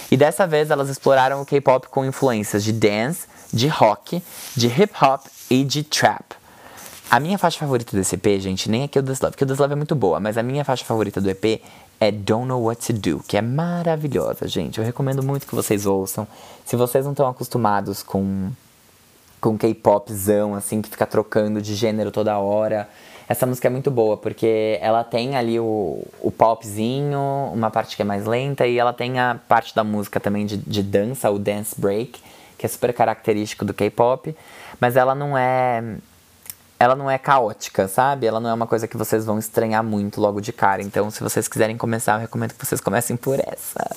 E 0.10 0.16
dessa 0.16 0.48
vez 0.48 0.70
elas 0.70 0.88
exploraram 0.88 1.42
o 1.42 1.46
K-pop 1.46 1.88
com 1.90 2.06
influências 2.06 2.64
de 2.64 2.72
dance, 2.72 3.28
de 3.52 3.68
rock, 3.68 4.22
de 4.56 4.68
hip 4.68 4.94
hop 5.02 5.26
e 5.50 5.64
de 5.64 5.84
trap. 5.84 6.24
A 7.10 7.20
minha 7.20 7.38
faixa 7.38 7.60
favorita 7.60 7.96
desse 7.96 8.16
EP, 8.16 8.40
gente, 8.40 8.70
nem 8.70 8.84
é 8.84 8.88
Kill 8.88 9.04
This 9.04 9.22
Love. 9.22 9.38
Kill 9.38 9.48
This 9.48 9.60
Love 9.60 9.74
é 9.74 9.76
muito 9.76 9.96
boa, 9.96 10.20
mas 10.20 10.38
a 10.38 10.44
minha 10.44 10.66
faixa 10.66 10.84
favorita 10.84 11.22
do 11.22 11.30
EP 11.30 11.62
é 12.00 12.12
Don't 12.12 12.48
Know 12.48 12.64
What 12.64 12.86
to 12.88 12.94
Do, 12.94 13.24
que 13.28 13.38
é 13.38 13.42
maravilhosa, 13.42 14.48
gente. 14.48 14.80
Eu 14.80 14.84
recomendo 14.84 15.24
muito 15.24 15.48
que 15.48 15.56
vocês 15.56 15.86
ouçam. 15.86 16.28
Se 16.66 16.76
vocês 16.76 17.06
não 17.06 17.12
estão 17.12 17.28
acostumados 17.28 18.04
com 18.04 18.52
com 19.46 19.56
K-popzão, 19.60 20.56
assim, 20.56 20.82
que 20.82 20.90
fica 20.90 21.06
trocando 21.06 21.62
de 21.62 21.76
gênero 21.76 22.10
toda 22.10 22.36
hora. 22.40 22.90
Essa 23.30 23.46
música 23.46 23.68
é 23.68 23.70
muito 23.70 23.92
boa, 23.92 24.18
porque 24.18 24.80
ela 24.82 25.04
tem 25.04 25.36
ali 25.36 25.60
o, 25.60 26.04
o 26.20 26.32
popzinho, 26.32 27.20
uma 27.54 27.70
parte 27.70 27.96
que 27.96 28.02
é 28.02 28.06
mais 28.06 28.26
lenta, 28.26 28.66
e 28.66 28.80
ela 28.80 28.92
tem 28.92 29.20
a 29.20 29.40
parte 29.48 29.76
da 29.76 29.84
música 29.84 30.20
também 30.20 30.48
de, 30.48 30.58
de 30.58 30.82
dança, 30.82 31.30
o 31.30 31.38
dance 31.38 31.80
break, 31.80 32.20
que 32.58 32.66
é 32.66 32.70
super 32.70 32.92
característico 32.92 33.64
do 33.64 33.74
K-pop, 33.74 34.36
mas 34.80 34.96
ela 34.96 35.14
não 35.14 35.38
é. 35.38 35.98
Ela 36.80 36.96
não 36.96 37.10
é 37.10 37.18
caótica, 37.18 37.88
sabe? 37.88 38.26
Ela 38.28 38.40
não 38.40 38.50
é 38.50 38.54
uma 38.54 38.68
coisa 38.68 38.88
que 38.88 38.98
vocês 38.98 39.26
vão 39.26 39.40
estranhar 39.40 39.84
muito 39.84 40.20
logo 40.20 40.42
de 40.42 40.52
cara. 40.52 40.82
Então, 40.82 41.10
se 41.10 41.24
vocês 41.24 41.48
quiserem 41.48 41.78
começar, 41.78 42.14
eu 42.14 42.20
recomendo 42.20 42.54
que 42.54 42.66
vocês 42.66 42.82
comecem 42.82 43.16
por 43.16 43.40
essa. 43.40 43.96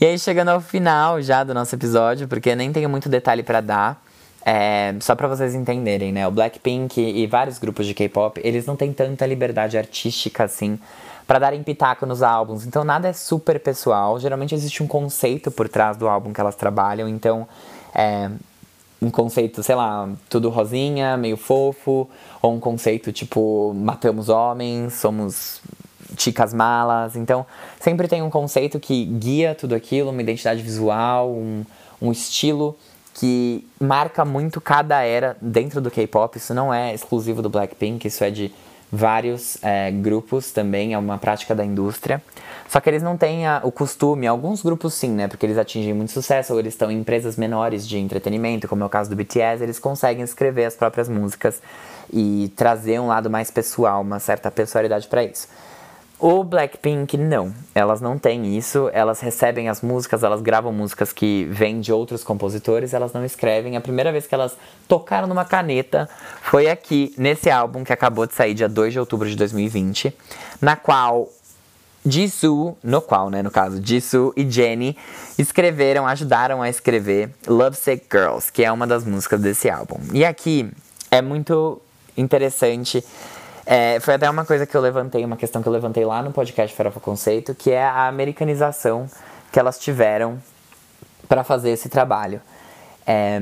E 0.00 0.04
aí, 0.04 0.18
chegando 0.18 0.48
ao 0.48 0.60
final 0.60 1.20
já 1.20 1.42
do 1.42 1.54
nosso 1.54 1.74
episódio, 1.74 2.28
porque 2.28 2.54
nem 2.54 2.72
tenho 2.72 2.88
muito 2.88 3.08
detalhe 3.08 3.42
para 3.42 3.60
dar. 3.60 4.02
É, 4.44 4.94
só 5.00 5.14
para 5.14 5.28
vocês 5.28 5.54
entenderem, 5.54 6.12
né? 6.12 6.26
O 6.26 6.30
Blackpink 6.30 6.98
e 7.00 7.26
vários 7.26 7.58
grupos 7.58 7.86
de 7.86 7.92
K-pop, 7.92 8.40
eles 8.42 8.64
não 8.64 8.76
têm 8.76 8.92
tanta 8.92 9.26
liberdade 9.26 9.76
artística 9.76 10.44
assim 10.44 10.78
para 11.26 11.38
darem 11.38 11.62
pitaco 11.62 12.06
nos 12.06 12.22
álbuns. 12.22 12.66
Então 12.66 12.82
nada 12.82 13.08
é 13.08 13.12
super 13.12 13.60
pessoal. 13.60 14.18
Geralmente 14.18 14.54
existe 14.54 14.82
um 14.82 14.86
conceito 14.86 15.50
por 15.50 15.68
trás 15.68 15.96
do 15.96 16.08
álbum 16.08 16.32
que 16.32 16.40
elas 16.40 16.56
trabalham. 16.56 17.08
Então 17.08 17.46
é 17.94 18.30
um 19.00 19.10
conceito, 19.10 19.62
sei 19.62 19.74
lá, 19.74 20.08
tudo 20.28 20.50
rosinha, 20.50 21.16
meio 21.16 21.36
fofo, 21.36 22.08
ou 22.42 22.54
um 22.54 22.60
conceito 22.60 23.12
tipo 23.12 23.72
matamos 23.74 24.28
homens, 24.28 24.94
somos 24.94 25.60
chicas 26.18 26.52
malas. 26.52 27.16
Então 27.16 27.46
sempre 27.80 28.08
tem 28.08 28.22
um 28.22 28.30
conceito 28.30 28.78
que 28.78 29.04
guia 29.04 29.54
tudo 29.54 29.74
aquilo, 29.74 30.10
uma 30.10 30.20
identidade 30.20 30.62
visual, 30.62 31.30
um, 31.30 31.64
um 32.00 32.12
estilo 32.12 32.76
que 33.14 33.66
marca 33.80 34.24
muito 34.24 34.60
cada 34.60 35.02
era 35.02 35.36
dentro 35.40 35.80
do 35.80 35.90
K-pop. 35.90 36.36
Isso 36.36 36.54
não 36.54 36.72
é 36.72 36.94
exclusivo 36.94 37.42
do 37.42 37.48
Blackpink, 37.48 38.06
isso 38.06 38.22
é 38.22 38.30
de 38.30 38.52
vários 38.90 39.56
é, 39.62 39.90
grupos 39.90 40.50
também, 40.50 40.94
é 40.94 40.98
uma 40.98 41.18
prática 41.18 41.54
da 41.54 41.64
indústria. 41.64 42.22
Só 42.68 42.80
que 42.80 42.88
eles 42.88 43.02
não 43.02 43.16
têm 43.16 43.46
a, 43.46 43.60
o 43.64 43.72
costume, 43.72 44.26
alguns 44.26 44.62
grupos 44.62 44.94
sim, 44.94 45.10
né? 45.10 45.26
Porque 45.26 45.44
eles 45.44 45.58
atingem 45.58 45.92
muito 45.92 46.12
sucesso, 46.12 46.52
ou 46.52 46.58
eles 46.58 46.74
estão 46.74 46.90
em 46.90 46.98
empresas 46.98 47.36
menores 47.36 47.86
de 47.86 47.98
entretenimento, 47.98 48.68
como 48.68 48.82
é 48.82 48.86
o 48.86 48.88
caso 48.88 49.10
do 49.10 49.16
BTS, 49.16 49.62
eles 49.62 49.78
conseguem 49.78 50.22
escrever 50.22 50.64
as 50.64 50.76
próprias 50.76 51.08
músicas 51.08 51.60
e 52.12 52.52
trazer 52.56 53.00
um 53.00 53.08
lado 53.08 53.28
mais 53.28 53.50
pessoal, 53.50 54.02
uma 54.02 54.20
certa 54.20 54.50
pessoalidade 54.50 55.08
para 55.08 55.24
isso. 55.24 55.48
O 56.22 56.44
Blackpink 56.44 57.16
não, 57.16 57.50
elas 57.74 58.02
não 58.02 58.18
têm 58.18 58.54
isso, 58.54 58.90
elas 58.92 59.20
recebem 59.20 59.70
as 59.70 59.80
músicas, 59.80 60.22
elas 60.22 60.42
gravam 60.42 60.70
músicas 60.70 61.14
que 61.14 61.46
vêm 61.50 61.80
de 61.80 61.94
outros 61.94 62.22
compositores, 62.22 62.92
elas 62.92 63.14
não 63.14 63.24
escrevem. 63.24 63.74
A 63.74 63.80
primeira 63.80 64.12
vez 64.12 64.26
que 64.26 64.34
elas 64.34 64.54
tocaram 64.86 65.26
numa 65.26 65.46
caneta 65.46 66.06
foi 66.42 66.68
aqui, 66.68 67.14
nesse 67.16 67.48
álbum 67.48 67.82
que 67.82 67.90
acabou 67.90 68.26
de 68.26 68.34
sair 68.34 68.52
dia 68.52 68.68
2 68.68 68.92
de 68.92 69.00
outubro 69.00 69.30
de 69.30 69.34
2020, 69.34 70.14
na 70.60 70.76
qual 70.76 71.26
Jisoo, 72.04 72.76
no 72.84 73.00
qual, 73.00 73.30
né, 73.30 73.42
no 73.42 73.50
caso, 73.50 73.80
Jisoo 73.82 74.34
e 74.36 74.48
Jennie 74.48 74.98
escreveram, 75.38 76.06
ajudaram 76.06 76.60
a 76.60 76.68
escrever 76.68 77.30
Lovesick 77.46 78.04
Girls, 78.12 78.52
que 78.52 78.62
é 78.62 78.70
uma 78.70 78.86
das 78.86 79.06
músicas 79.06 79.40
desse 79.40 79.70
álbum. 79.70 79.98
E 80.12 80.22
aqui 80.22 80.70
é 81.10 81.22
muito 81.22 81.80
interessante 82.14 83.02
é, 83.72 84.00
foi 84.00 84.14
até 84.14 84.28
uma 84.28 84.44
coisa 84.44 84.66
que 84.66 84.76
eu 84.76 84.80
levantei, 84.80 85.24
uma 85.24 85.36
questão 85.36 85.62
que 85.62 85.68
eu 85.68 85.72
levantei 85.72 86.04
lá 86.04 86.24
no 86.24 86.32
podcast 86.32 86.76
Farofa 86.76 86.98
Conceito, 86.98 87.54
que 87.54 87.70
é 87.70 87.84
a 87.84 88.08
americanização 88.08 89.08
que 89.52 89.60
elas 89.60 89.78
tiveram 89.78 90.42
para 91.28 91.44
fazer 91.44 91.70
esse 91.70 91.88
trabalho. 91.88 92.40
É, 93.06 93.40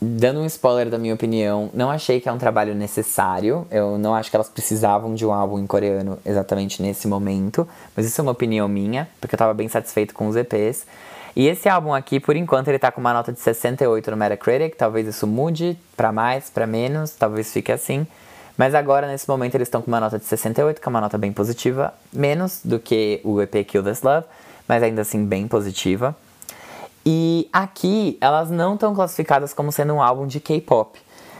dando 0.00 0.38
um 0.38 0.46
spoiler 0.46 0.88
da 0.88 0.96
minha 0.96 1.12
opinião, 1.12 1.68
não 1.74 1.90
achei 1.90 2.20
que 2.20 2.28
é 2.28 2.32
um 2.32 2.38
trabalho 2.38 2.72
necessário. 2.72 3.66
Eu 3.68 3.98
não 3.98 4.14
acho 4.14 4.30
que 4.30 4.36
elas 4.36 4.48
precisavam 4.48 5.12
de 5.12 5.26
um 5.26 5.32
álbum 5.32 5.58
em 5.58 5.66
coreano 5.66 6.20
exatamente 6.24 6.80
nesse 6.80 7.08
momento. 7.08 7.66
Mas 7.96 8.06
isso 8.06 8.20
é 8.20 8.22
uma 8.22 8.30
opinião 8.30 8.68
minha, 8.68 9.08
porque 9.20 9.34
eu 9.34 9.38
tava 9.38 9.52
bem 9.52 9.66
satisfeito 9.66 10.14
com 10.14 10.28
os 10.28 10.36
EPs. 10.36 10.86
E 11.34 11.48
esse 11.48 11.68
álbum 11.68 11.92
aqui, 11.92 12.20
por 12.20 12.36
enquanto, 12.36 12.68
ele 12.68 12.78
tá 12.78 12.92
com 12.92 13.00
uma 13.00 13.12
nota 13.12 13.32
de 13.32 13.40
68 13.40 14.08
no 14.08 14.16
Metacritic. 14.16 14.76
Talvez 14.76 15.08
isso 15.08 15.26
mude 15.26 15.76
para 15.96 16.12
mais, 16.12 16.48
para 16.48 16.64
menos, 16.64 17.10
talvez 17.10 17.52
fique 17.52 17.72
assim. 17.72 18.06
Mas 18.56 18.74
agora, 18.74 19.06
nesse 19.06 19.28
momento, 19.28 19.54
eles 19.54 19.68
estão 19.68 19.82
com 19.82 19.88
uma 19.88 20.00
nota 20.00 20.18
de 20.18 20.24
68, 20.24 20.80
que 20.80 20.88
é 20.88 20.90
uma 20.90 21.00
nota 21.00 21.18
bem 21.18 21.32
positiva, 21.32 21.92
menos 22.12 22.60
do 22.64 22.78
que 22.78 23.20
o 23.22 23.40
EP 23.42 23.66
Kill 23.66 23.82
This 23.82 24.02
Love, 24.02 24.26
mas 24.66 24.82
ainda 24.82 25.02
assim 25.02 25.24
bem 25.24 25.46
positiva. 25.46 26.16
E 27.04 27.48
aqui, 27.52 28.16
elas 28.20 28.50
não 28.50 28.74
estão 28.74 28.94
classificadas 28.94 29.52
como 29.52 29.70
sendo 29.70 29.94
um 29.94 30.02
álbum 30.02 30.26
de 30.26 30.40
K-pop. 30.40 30.98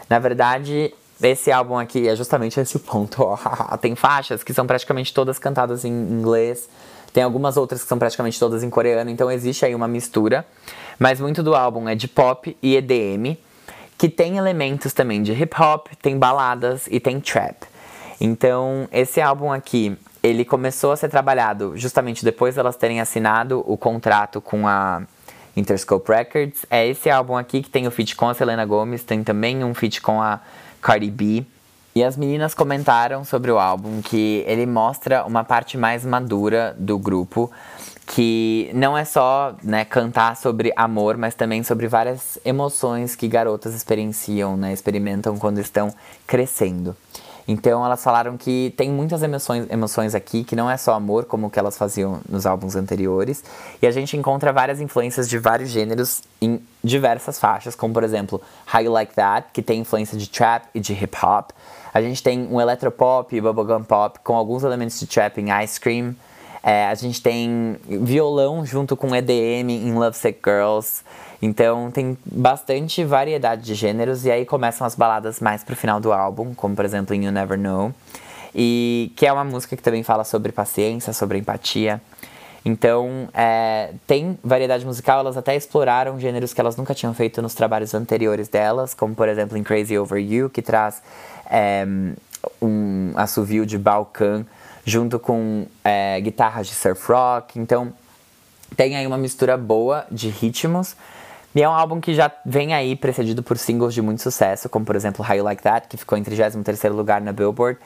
Na 0.08 0.18
verdade, 0.18 0.92
esse 1.22 1.50
álbum 1.50 1.78
aqui 1.78 2.06
é 2.06 2.14
justamente 2.14 2.60
esse 2.60 2.78
ponto. 2.78 3.26
Tem 3.80 3.96
faixas 3.96 4.44
que 4.44 4.52
são 4.52 4.66
praticamente 4.66 5.12
todas 5.12 5.38
cantadas 5.38 5.84
em 5.84 5.90
inglês, 5.90 6.68
tem 7.12 7.22
algumas 7.24 7.56
outras 7.56 7.82
que 7.82 7.88
são 7.88 7.98
praticamente 7.98 8.38
todas 8.38 8.62
em 8.62 8.68
coreano, 8.68 9.08
então 9.08 9.30
existe 9.30 9.64
aí 9.64 9.74
uma 9.74 9.88
mistura. 9.88 10.46
Mas 10.98 11.18
muito 11.18 11.42
do 11.42 11.54
álbum 11.54 11.88
é 11.88 11.94
de 11.94 12.06
pop 12.06 12.54
e 12.62 12.76
EDM 12.76 13.38
que 13.98 14.08
tem 14.08 14.36
elementos 14.36 14.92
também 14.92 15.22
de 15.22 15.32
hip 15.32 15.54
hop, 15.60 15.88
tem 16.02 16.18
baladas 16.18 16.86
e 16.90 17.00
tem 17.00 17.20
trap. 17.20 17.66
Então, 18.20 18.88
esse 18.92 19.20
álbum 19.20 19.52
aqui, 19.52 19.96
ele 20.22 20.44
começou 20.44 20.92
a 20.92 20.96
ser 20.96 21.08
trabalhado 21.08 21.76
justamente 21.76 22.24
depois 22.24 22.54
delas 22.54 22.76
terem 22.76 23.00
assinado 23.00 23.62
o 23.66 23.76
contrato 23.76 24.40
com 24.40 24.66
a 24.66 25.02
Interscope 25.56 26.10
Records. 26.10 26.66
É 26.70 26.86
esse 26.86 27.08
álbum 27.08 27.36
aqui 27.36 27.62
que 27.62 27.70
tem 27.70 27.86
o 27.86 27.90
feat 27.90 28.16
com 28.16 28.28
a 28.28 28.34
Selena 28.34 28.64
Gomez, 28.64 29.02
tem 29.02 29.22
também 29.22 29.64
um 29.64 29.74
feat 29.74 30.00
com 30.00 30.20
a 30.20 30.40
Cardi 30.80 31.10
B. 31.10 31.44
E 31.94 32.04
as 32.04 32.14
meninas 32.14 32.52
comentaram 32.52 33.24
sobre 33.24 33.50
o 33.50 33.58
álbum 33.58 34.02
que 34.02 34.44
ele 34.46 34.66
mostra 34.66 35.24
uma 35.24 35.42
parte 35.42 35.78
mais 35.78 36.04
madura 36.04 36.76
do 36.78 36.98
grupo, 36.98 37.50
que 38.06 38.70
não 38.72 38.96
é 38.96 39.04
só 39.04 39.54
né, 39.62 39.84
cantar 39.84 40.36
sobre 40.36 40.72
amor, 40.76 41.16
mas 41.16 41.34
também 41.34 41.64
sobre 41.64 41.88
várias 41.88 42.38
emoções 42.44 43.16
que 43.16 43.26
garotas 43.26 43.74
experienciam, 43.74 44.56
né, 44.56 44.72
experimentam 44.72 45.36
quando 45.36 45.58
estão 45.58 45.92
crescendo. 46.26 46.96
Então 47.48 47.84
elas 47.84 48.02
falaram 48.02 48.36
que 48.36 48.74
tem 48.76 48.90
muitas 48.90 49.22
emoções, 49.22 49.70
emoções 49.70 50.14
aqui, 50.14 50.42
que 50.42 50.56
não 50.56 50.68
é 50.68 50.76
só 50.76 50.94
amor, 50.94 51.26
como 51.26 51.48
que 51.48 51.58
elas 51.58 51.78
faziam 51.78 52.20
nos 52.28 52.44
álbuns 52.44 52.74
anteriores. 52.74 53.44
E 53.80 53.86
a 53.86 53.90
gente 53.90 54.16
encontra 54.16 54.52
várias 54.52 54.80
influências 54.80 55.28
de 55.28 55.38
vários 55.38 55.70
gêneros 55.70 56.22
em 56.40 56.60
diversas 56.82 57.38
faixas, 57.38 57.76
como 57.76 57.94
por 57.94 58.02
exemplo 58.02 58.40
How 58.72 58.80
You 58.82 58.92
Like 58.92 59.14
That, 59.14 59.48
que 59.52 59.62
tem 59.62 59.80
influência 59.80 60.18
de 60.18 60.28
trap 60.28 60.66
e 60.74 60.80
de 60.80 60.92
hip 60.92 61.16
hop. 61.22 61.50
A 61.94 62.02
gente 62.02 62.22
tem 62.22 62.48
um 62.50 62.60
electropop 62.60 63.34
e 63.34 63.40
bubblegum 63.40 63.84
pop 63.84 64.18
com 64.24 64.34
alguns 64.34 64.64
elementos 64.64 64.98
de 64.98 65.06
trap 65.06 65.40
em 65.40 65.46
Ice 65.62 65.80
Cream. 65.80 66.14
É, 66.66 66.86
a 66.86 66.94
gente 66.96 67.22
tem 67.22 67.76
violão 67.86 68.66
junto 68.66 68.96
com 68.96 69.14
EDM 69.14 69.70
em 69.70 69.92
Love 69.92 70.16
Sick 70.16 70.40
Girls. 70.44 71.02
Então 71.40 71.92
tem 71.92 72.18
bastante 72.26 73.04
variedade 73.04 73.62
de 73.62 73.72
gêneros 73.72 74.24
e 74.24 74.32
aí 74.32 74.44
começam 74.44 74.84
as 74.84 74.96
baladas 74.96 75.38
mais 75.38 75.62
pro 75.62 75.76
final 75.76 76.00
do 76.00 76.12
álbum, 76.12 76.52
como 76.54 76.74
por 76.74 76.84
exemplo 76.84 77.14
em 77.14 77.24
You 77.24 77.30
Never 77.30 77.56
Know. 77.56 77.94
E 78.52 79.12
que 79.14 79.24
é 79.26 79.32
uma 79.32 79.44
música 79.44 79.76
que 79.76 79.82
também 79.82 80.02
fala 80.02 80.24
sobre 80.24 80.50
paciência, 80.50 81.12
sobre 81.12 81.38
empatia. 81.38 82.02
Então, 82.64 83.28
é, 83.32 83.92
tem 84.04 84.36
variedade 84.42 84.84
musical, 84.84 85.20
elas 85.20 85.36
até 85.36 85.54
exploraram 85.54 86.18
gêneros 86.18 86.52
que 86.52 86.60
elas 86.60 86.76
nunca 86.76 86.92
tinham 86.96 87.14
feito 87.14 87.40
nos 87.40 87.54
trabalhos 87.54 87.94
anteriores 87.94 88.48
delas, 88.48 88.92
como 88.92 89.14
por 89.14 89.28
exemplo 89.28 89.56
em 89.56 89.62
Crazy 89.62 89.96
Over 89.96 90.20
You, 90.20 90.50
que 90.50 90.62
traz 90.62 91.00
é, 91.48 91.86
um 92.60 93.12
assovio 93.14 93.64
de 93.64 93.78
balcão 93.78 94.44
junto 94.86 95.18
com 95.18 95.66
é, 95.84 96.20
guitarras 96.20 96.68
de 96.68 96.74
surf 96.74 97.12
rock. 97.12 97.58
Então 97.58 97.92
tem 98.76 98.96
aí 98.96 99.06
uma 99.06 99.18
mistura 99.18 99.56
boa 99.56 100.06
de 100.10 100.28
ritmos. 100.28 100.96
E 101.54 101.62
é 101.62 101.68
um 101.68 101.72
álbum 101.72 102.00
que 102.00 102.14
já 102.14 102.30
vem 102.44 102.72
aí 102.72 102.94
precedido 102.94 103.42
por 103.42 103.58
singles 103.58 103.94
de 103.94 104.00
muito 104.00 104.22
sucesso, 104.22 104.68
como 104.68 104.84
por 104.84 104.94
exemplo 104.94 105.26
How 105.26 105.36
You 105.36 105.44
Like 105.44 105.62
That, 105.62 105.88
que 105.88 105.96
ficou 105.96 106.16
em 106.16 106.22
33º 106.22 106.92
lugar 106.92 107.20
na 107.20 107.32
Billboard. 107.32 107.80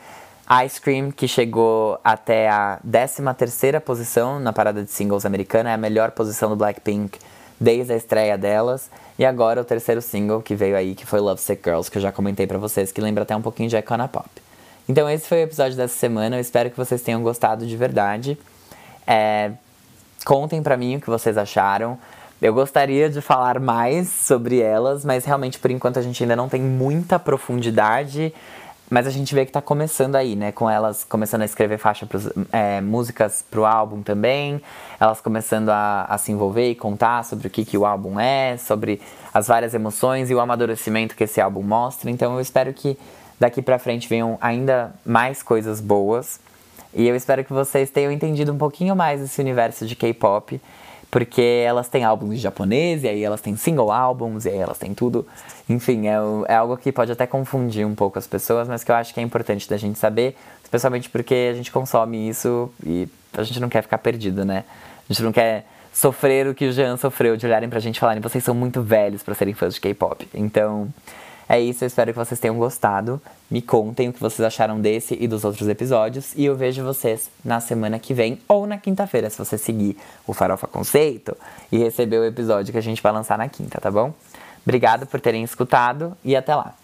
Ice 0.67 0.81
Cream, 0.81 1.13
que 1.13 1.29
chegou 1.29 1.99
até 2.03 2.49
a 2.49 2.81
13ª 2.87 3.81
posição 3.81 4.41
na 4.41 4.53
parada 4.53 4.83
de 4.83 4.91
singles 4.91 5.25
americana, 5.25 5.71
é 5.71 5.75
a 5.75 5.79
melhor 5.79 6.11
posição 6.11 6.51
do 6.51 6.57
Blackpink 6.57 7.21
desde 7.61 7.93
a 7.93 7.97
estreia 7.97 8.37
delas. 8.37 8.91
E 9.17 9.25
agora 9.25 9.61
o 9.61 9.65
terceiro 9.65 10.03
single 10.03 10.43
que 10.43 10.57
veio 10.57 10.77
aí, 10.77 10.97
que 10.97 11.07
foi 11.07 11.21
Love 11.21 11.41
Sick 11.41 11.63
Girls, 11.63 11.89
que 11.89 11.99
eu 11.99 12.03
já 12.03 12.11
comentei 12.11 12.49
pra 12.49 12.59
vocês, 12.59 12.91
que 12.91 13.01
lembra 13.01 13.23
até 13.23 13.37
um 13.37 13.43
pouquinho 13.43 13.69
de 13.69 13.77
Icona 13.77 14.09
Pop. 14.09 14.29
Então 14.91 15.09
esse 15.09 15.29
foi 15.29 15.39
o 15.39 15.43
episódio 15.43 15.77
dessa 15.77 15.97
semana. 15.97 16.35
Eu 16.35 16.41
espero 16.41 16.69
que 16.69 16.77
vocês 16.77 17.01
tenham 17.01 17.23
gostado 17.23 17.65
de 17.65 17.77
verdade. 17.77 18.37
É, 19.07 19.53
contem 20.25 20.61
pra 20.65 20.77
mim 20.77 20.97
o 20.97 21.01
que 21.01 21.09
vocês 21.09 21.39
acharam. 21.39 21.97
Eu 22.43 22.53
gostaria 22.53 23.09
de 23.09 23.21
falar 23.21 23.61
mais 23.61 24.09
sobre 24.09 24.59
elas, 24.61 25.05
mas 25.05 25.25
realmente 25.25 25.61
por 25.61 25.71
enquanto 25.71 26.01
a 26.01 26.03
gente 26.03 26.21
ainda 26.25 26.35
não 26.35 26.49
tem 26.49 26.61
muita 26.61 27.21
profundidade. 27.21 28.35
Mas 28.91 29.07
a 29.07 29.11
gente 29.11 29.33
vê 29.33 29.47
que 29.47 29.53
tá 29.53 29.63
começando 29.63 30.17
aí, 30.17 30.35
né? 30.35 30.51
Com 30.51 30.69
elas 30.69 31.05
começando 31.05 31.43
a 31.43 31.45
escrever 31.45 31.79
faixa 31.79 32.05
pros, 32.05 32.29
é, 32.51 32.81
músicas 32.81 33.45
pro 33.49 33.65
álbum 33.65 34.03
também. 34.03 34.61
Elas 34.99 35.21
começando 35.21 35.69
a, 35.69 36.07
a, 36.09 36.19
se 36.19 36.33
envolver 36.33 36.69
e 36.69 36.75
contar 36.75 37.25
sobre 37.25 37.47
o 37.47 37.51
que, 37.51 37.65
que 37.65 37.79
o 37.79 37.87
álbum 37.87 38.19
é, 38.19 38.57
sobre 38.57 39.01
as 39.33 39.47
várias 39.47 39.73
emoções 39.73 40.31
e 40.31 40.35
o 40.35 40.41
amadurecimento 40.41 41.15
que 41.15 41.23
esse 41.23 41.41
álbum 41.41 41.63
mostra. 41.63 42.11
Então 42.11 42.35
eu 42.35 42.41
espero 42.41 42.73
que 42.73 42.99
daqui 43.41 43.63
para 43.63 43.79
frente 43.79 44.07
venham 44.07 44.37
ainda 44.41 44.95
mais 45.05 45.43
coisas 45.43 45.81
boas. 45.81 46.39
E 46.93 47.09
eu 47.09 47.17
espero 47.17 47.43
que 47.43 47.53
vocês 47.53 47.91
tenham 47.91 48.13
entendido 48.13 48.53
um 48.53 48.59
pouquinho 48.59 48.95
mais 48.95 49.23
esse 49.23 49.41
universo 49.41 49.87
de 49.87 49.97
K-pop, 49.97 50.61
porque 51.11 51.65
elas 51.65 51.89
têm 51.89 52.05
álbuns 52.05 52.39
japoneses, 52.39 53.05
e 53.05 53.09
aí 53.09 53.25
elas 53.25 53.41
têm 53.41 53.57
single 53.57 53.91
álbuns, 53.91 54.45
e 54.45 54.51
aí 54.51 54.59
elas 54.59 54.77
têm 54.77 54.93
tudo. 54.93 55.27
Enfim, 55.69 56.07
é, 56.07 56.17
é 56.49 56.55
algo 56.55 56.77
que 56.77 56.93
pode 56.93 57.11
até 57.11 57.27
confundir 57.27 57.87
um 57.87 57.95
pouco 57.95 58.19
as 58.19 58.27
pessoas, 58.27 58.69
mas 58.69 58.85
que 58.85 58.91
eu 58.91 58.95
acho 58.95 59.15
que 59.15 59.21
é 59.21 59.23
importante 59.23 59.69
da 59.69 59.77
gente 59.77 59.99
saber, 59.99 60.37
especialmente 60.63 61.09
porque 61.09 61.51
a 61.51 61.55
gente 61.55 61.73
consome 61.73 62.29
isso 62.29 62.71
e 62.85 63.09
a 63.33 63.43
gente 63.43 63.59
não 63.59 63.69
quer 63.69 63.83
ficar 63.83 63.99
perdido, 63.99 64.45
né? 64.45 64.65
A 65.09 65.13
gente 65.13 65.23
não 65.23 65.33
quer 65.33 65.65
sofrer 65.93 66.47
o 66.47 66.55
que 66.55 66.67
o 66.67 66.73
Jean 66.73 66.97
sofreu 66.97 67.37
de 67.37 67.47
olharem 67.47 67.69
pra 67.69 67.81
gente 67.81 67.97
e 67.97 68.01
falarem, 68.01 68.21
vocês 68.21 68.45
são 68.45 68.55
muito 68.55 68.83
velhos 68.83 69.23
para 69.23 69.35
serem 69.35 69.55
fãs 69.55 69.75
de 69.75 69.81
K-pop. 69.81 70.29
Então, 70.35 70.89
é 71.53 71.61
isso, 71.61 71.83
eu 71.83 71.89
espero 71.89 72.13
que 72.13 72.19
vocês 72.19 72.39
tenham 72.39 72.57
gostado. 72.57 73.21
Me 73.51 73.61
contem 73.61 74.09
o 74.09 74.13
que 74.13 74.21
vocês 74.21 74.47
acharam 74.47 74.81
desse 74.81 75.19
e 75.21 75.27
dos 75.27 75.45
outros 75.45 75.67
episódios. 75.67 76.33
E 76.37 76.45
eu 76.45 76.55
vejo 76.55 76.85
vocês 76.85 77.29
na 77.45 77.59
semana 77.59 77.99
que 77.99 78.15
vem 78.15 78.39
ou 78.47 78.69
na 78.69 78.79
quinta-feira, 78.79 79.29
se 79.29 79.37
você 79.37 79.59
seguir 79.59 79.97
o 80.29 80.33
Farofa 80.33 80.69
Conceito 80.69 81.37
e 81.73 81.79
receber 81.79 82.19
o 82.19 82.25
episódio 82.25 82.71
que 82.71 82.79
a 82.79 82.81
gente 82.81 83.03
vai 83.03 83.11
lançar 83.11 83.37
na 83.37 83.49
quinta, 83.49 83.81
tá 83.81 83.91
bom? 83.91 84.15
Obrigado 84.65 85.07
por 85.07 85.21
terem 85.21 85.43
escutado 85.43 86.17
e 86.25 86.37
até 86.37 86.55
lá! 86.55 86.80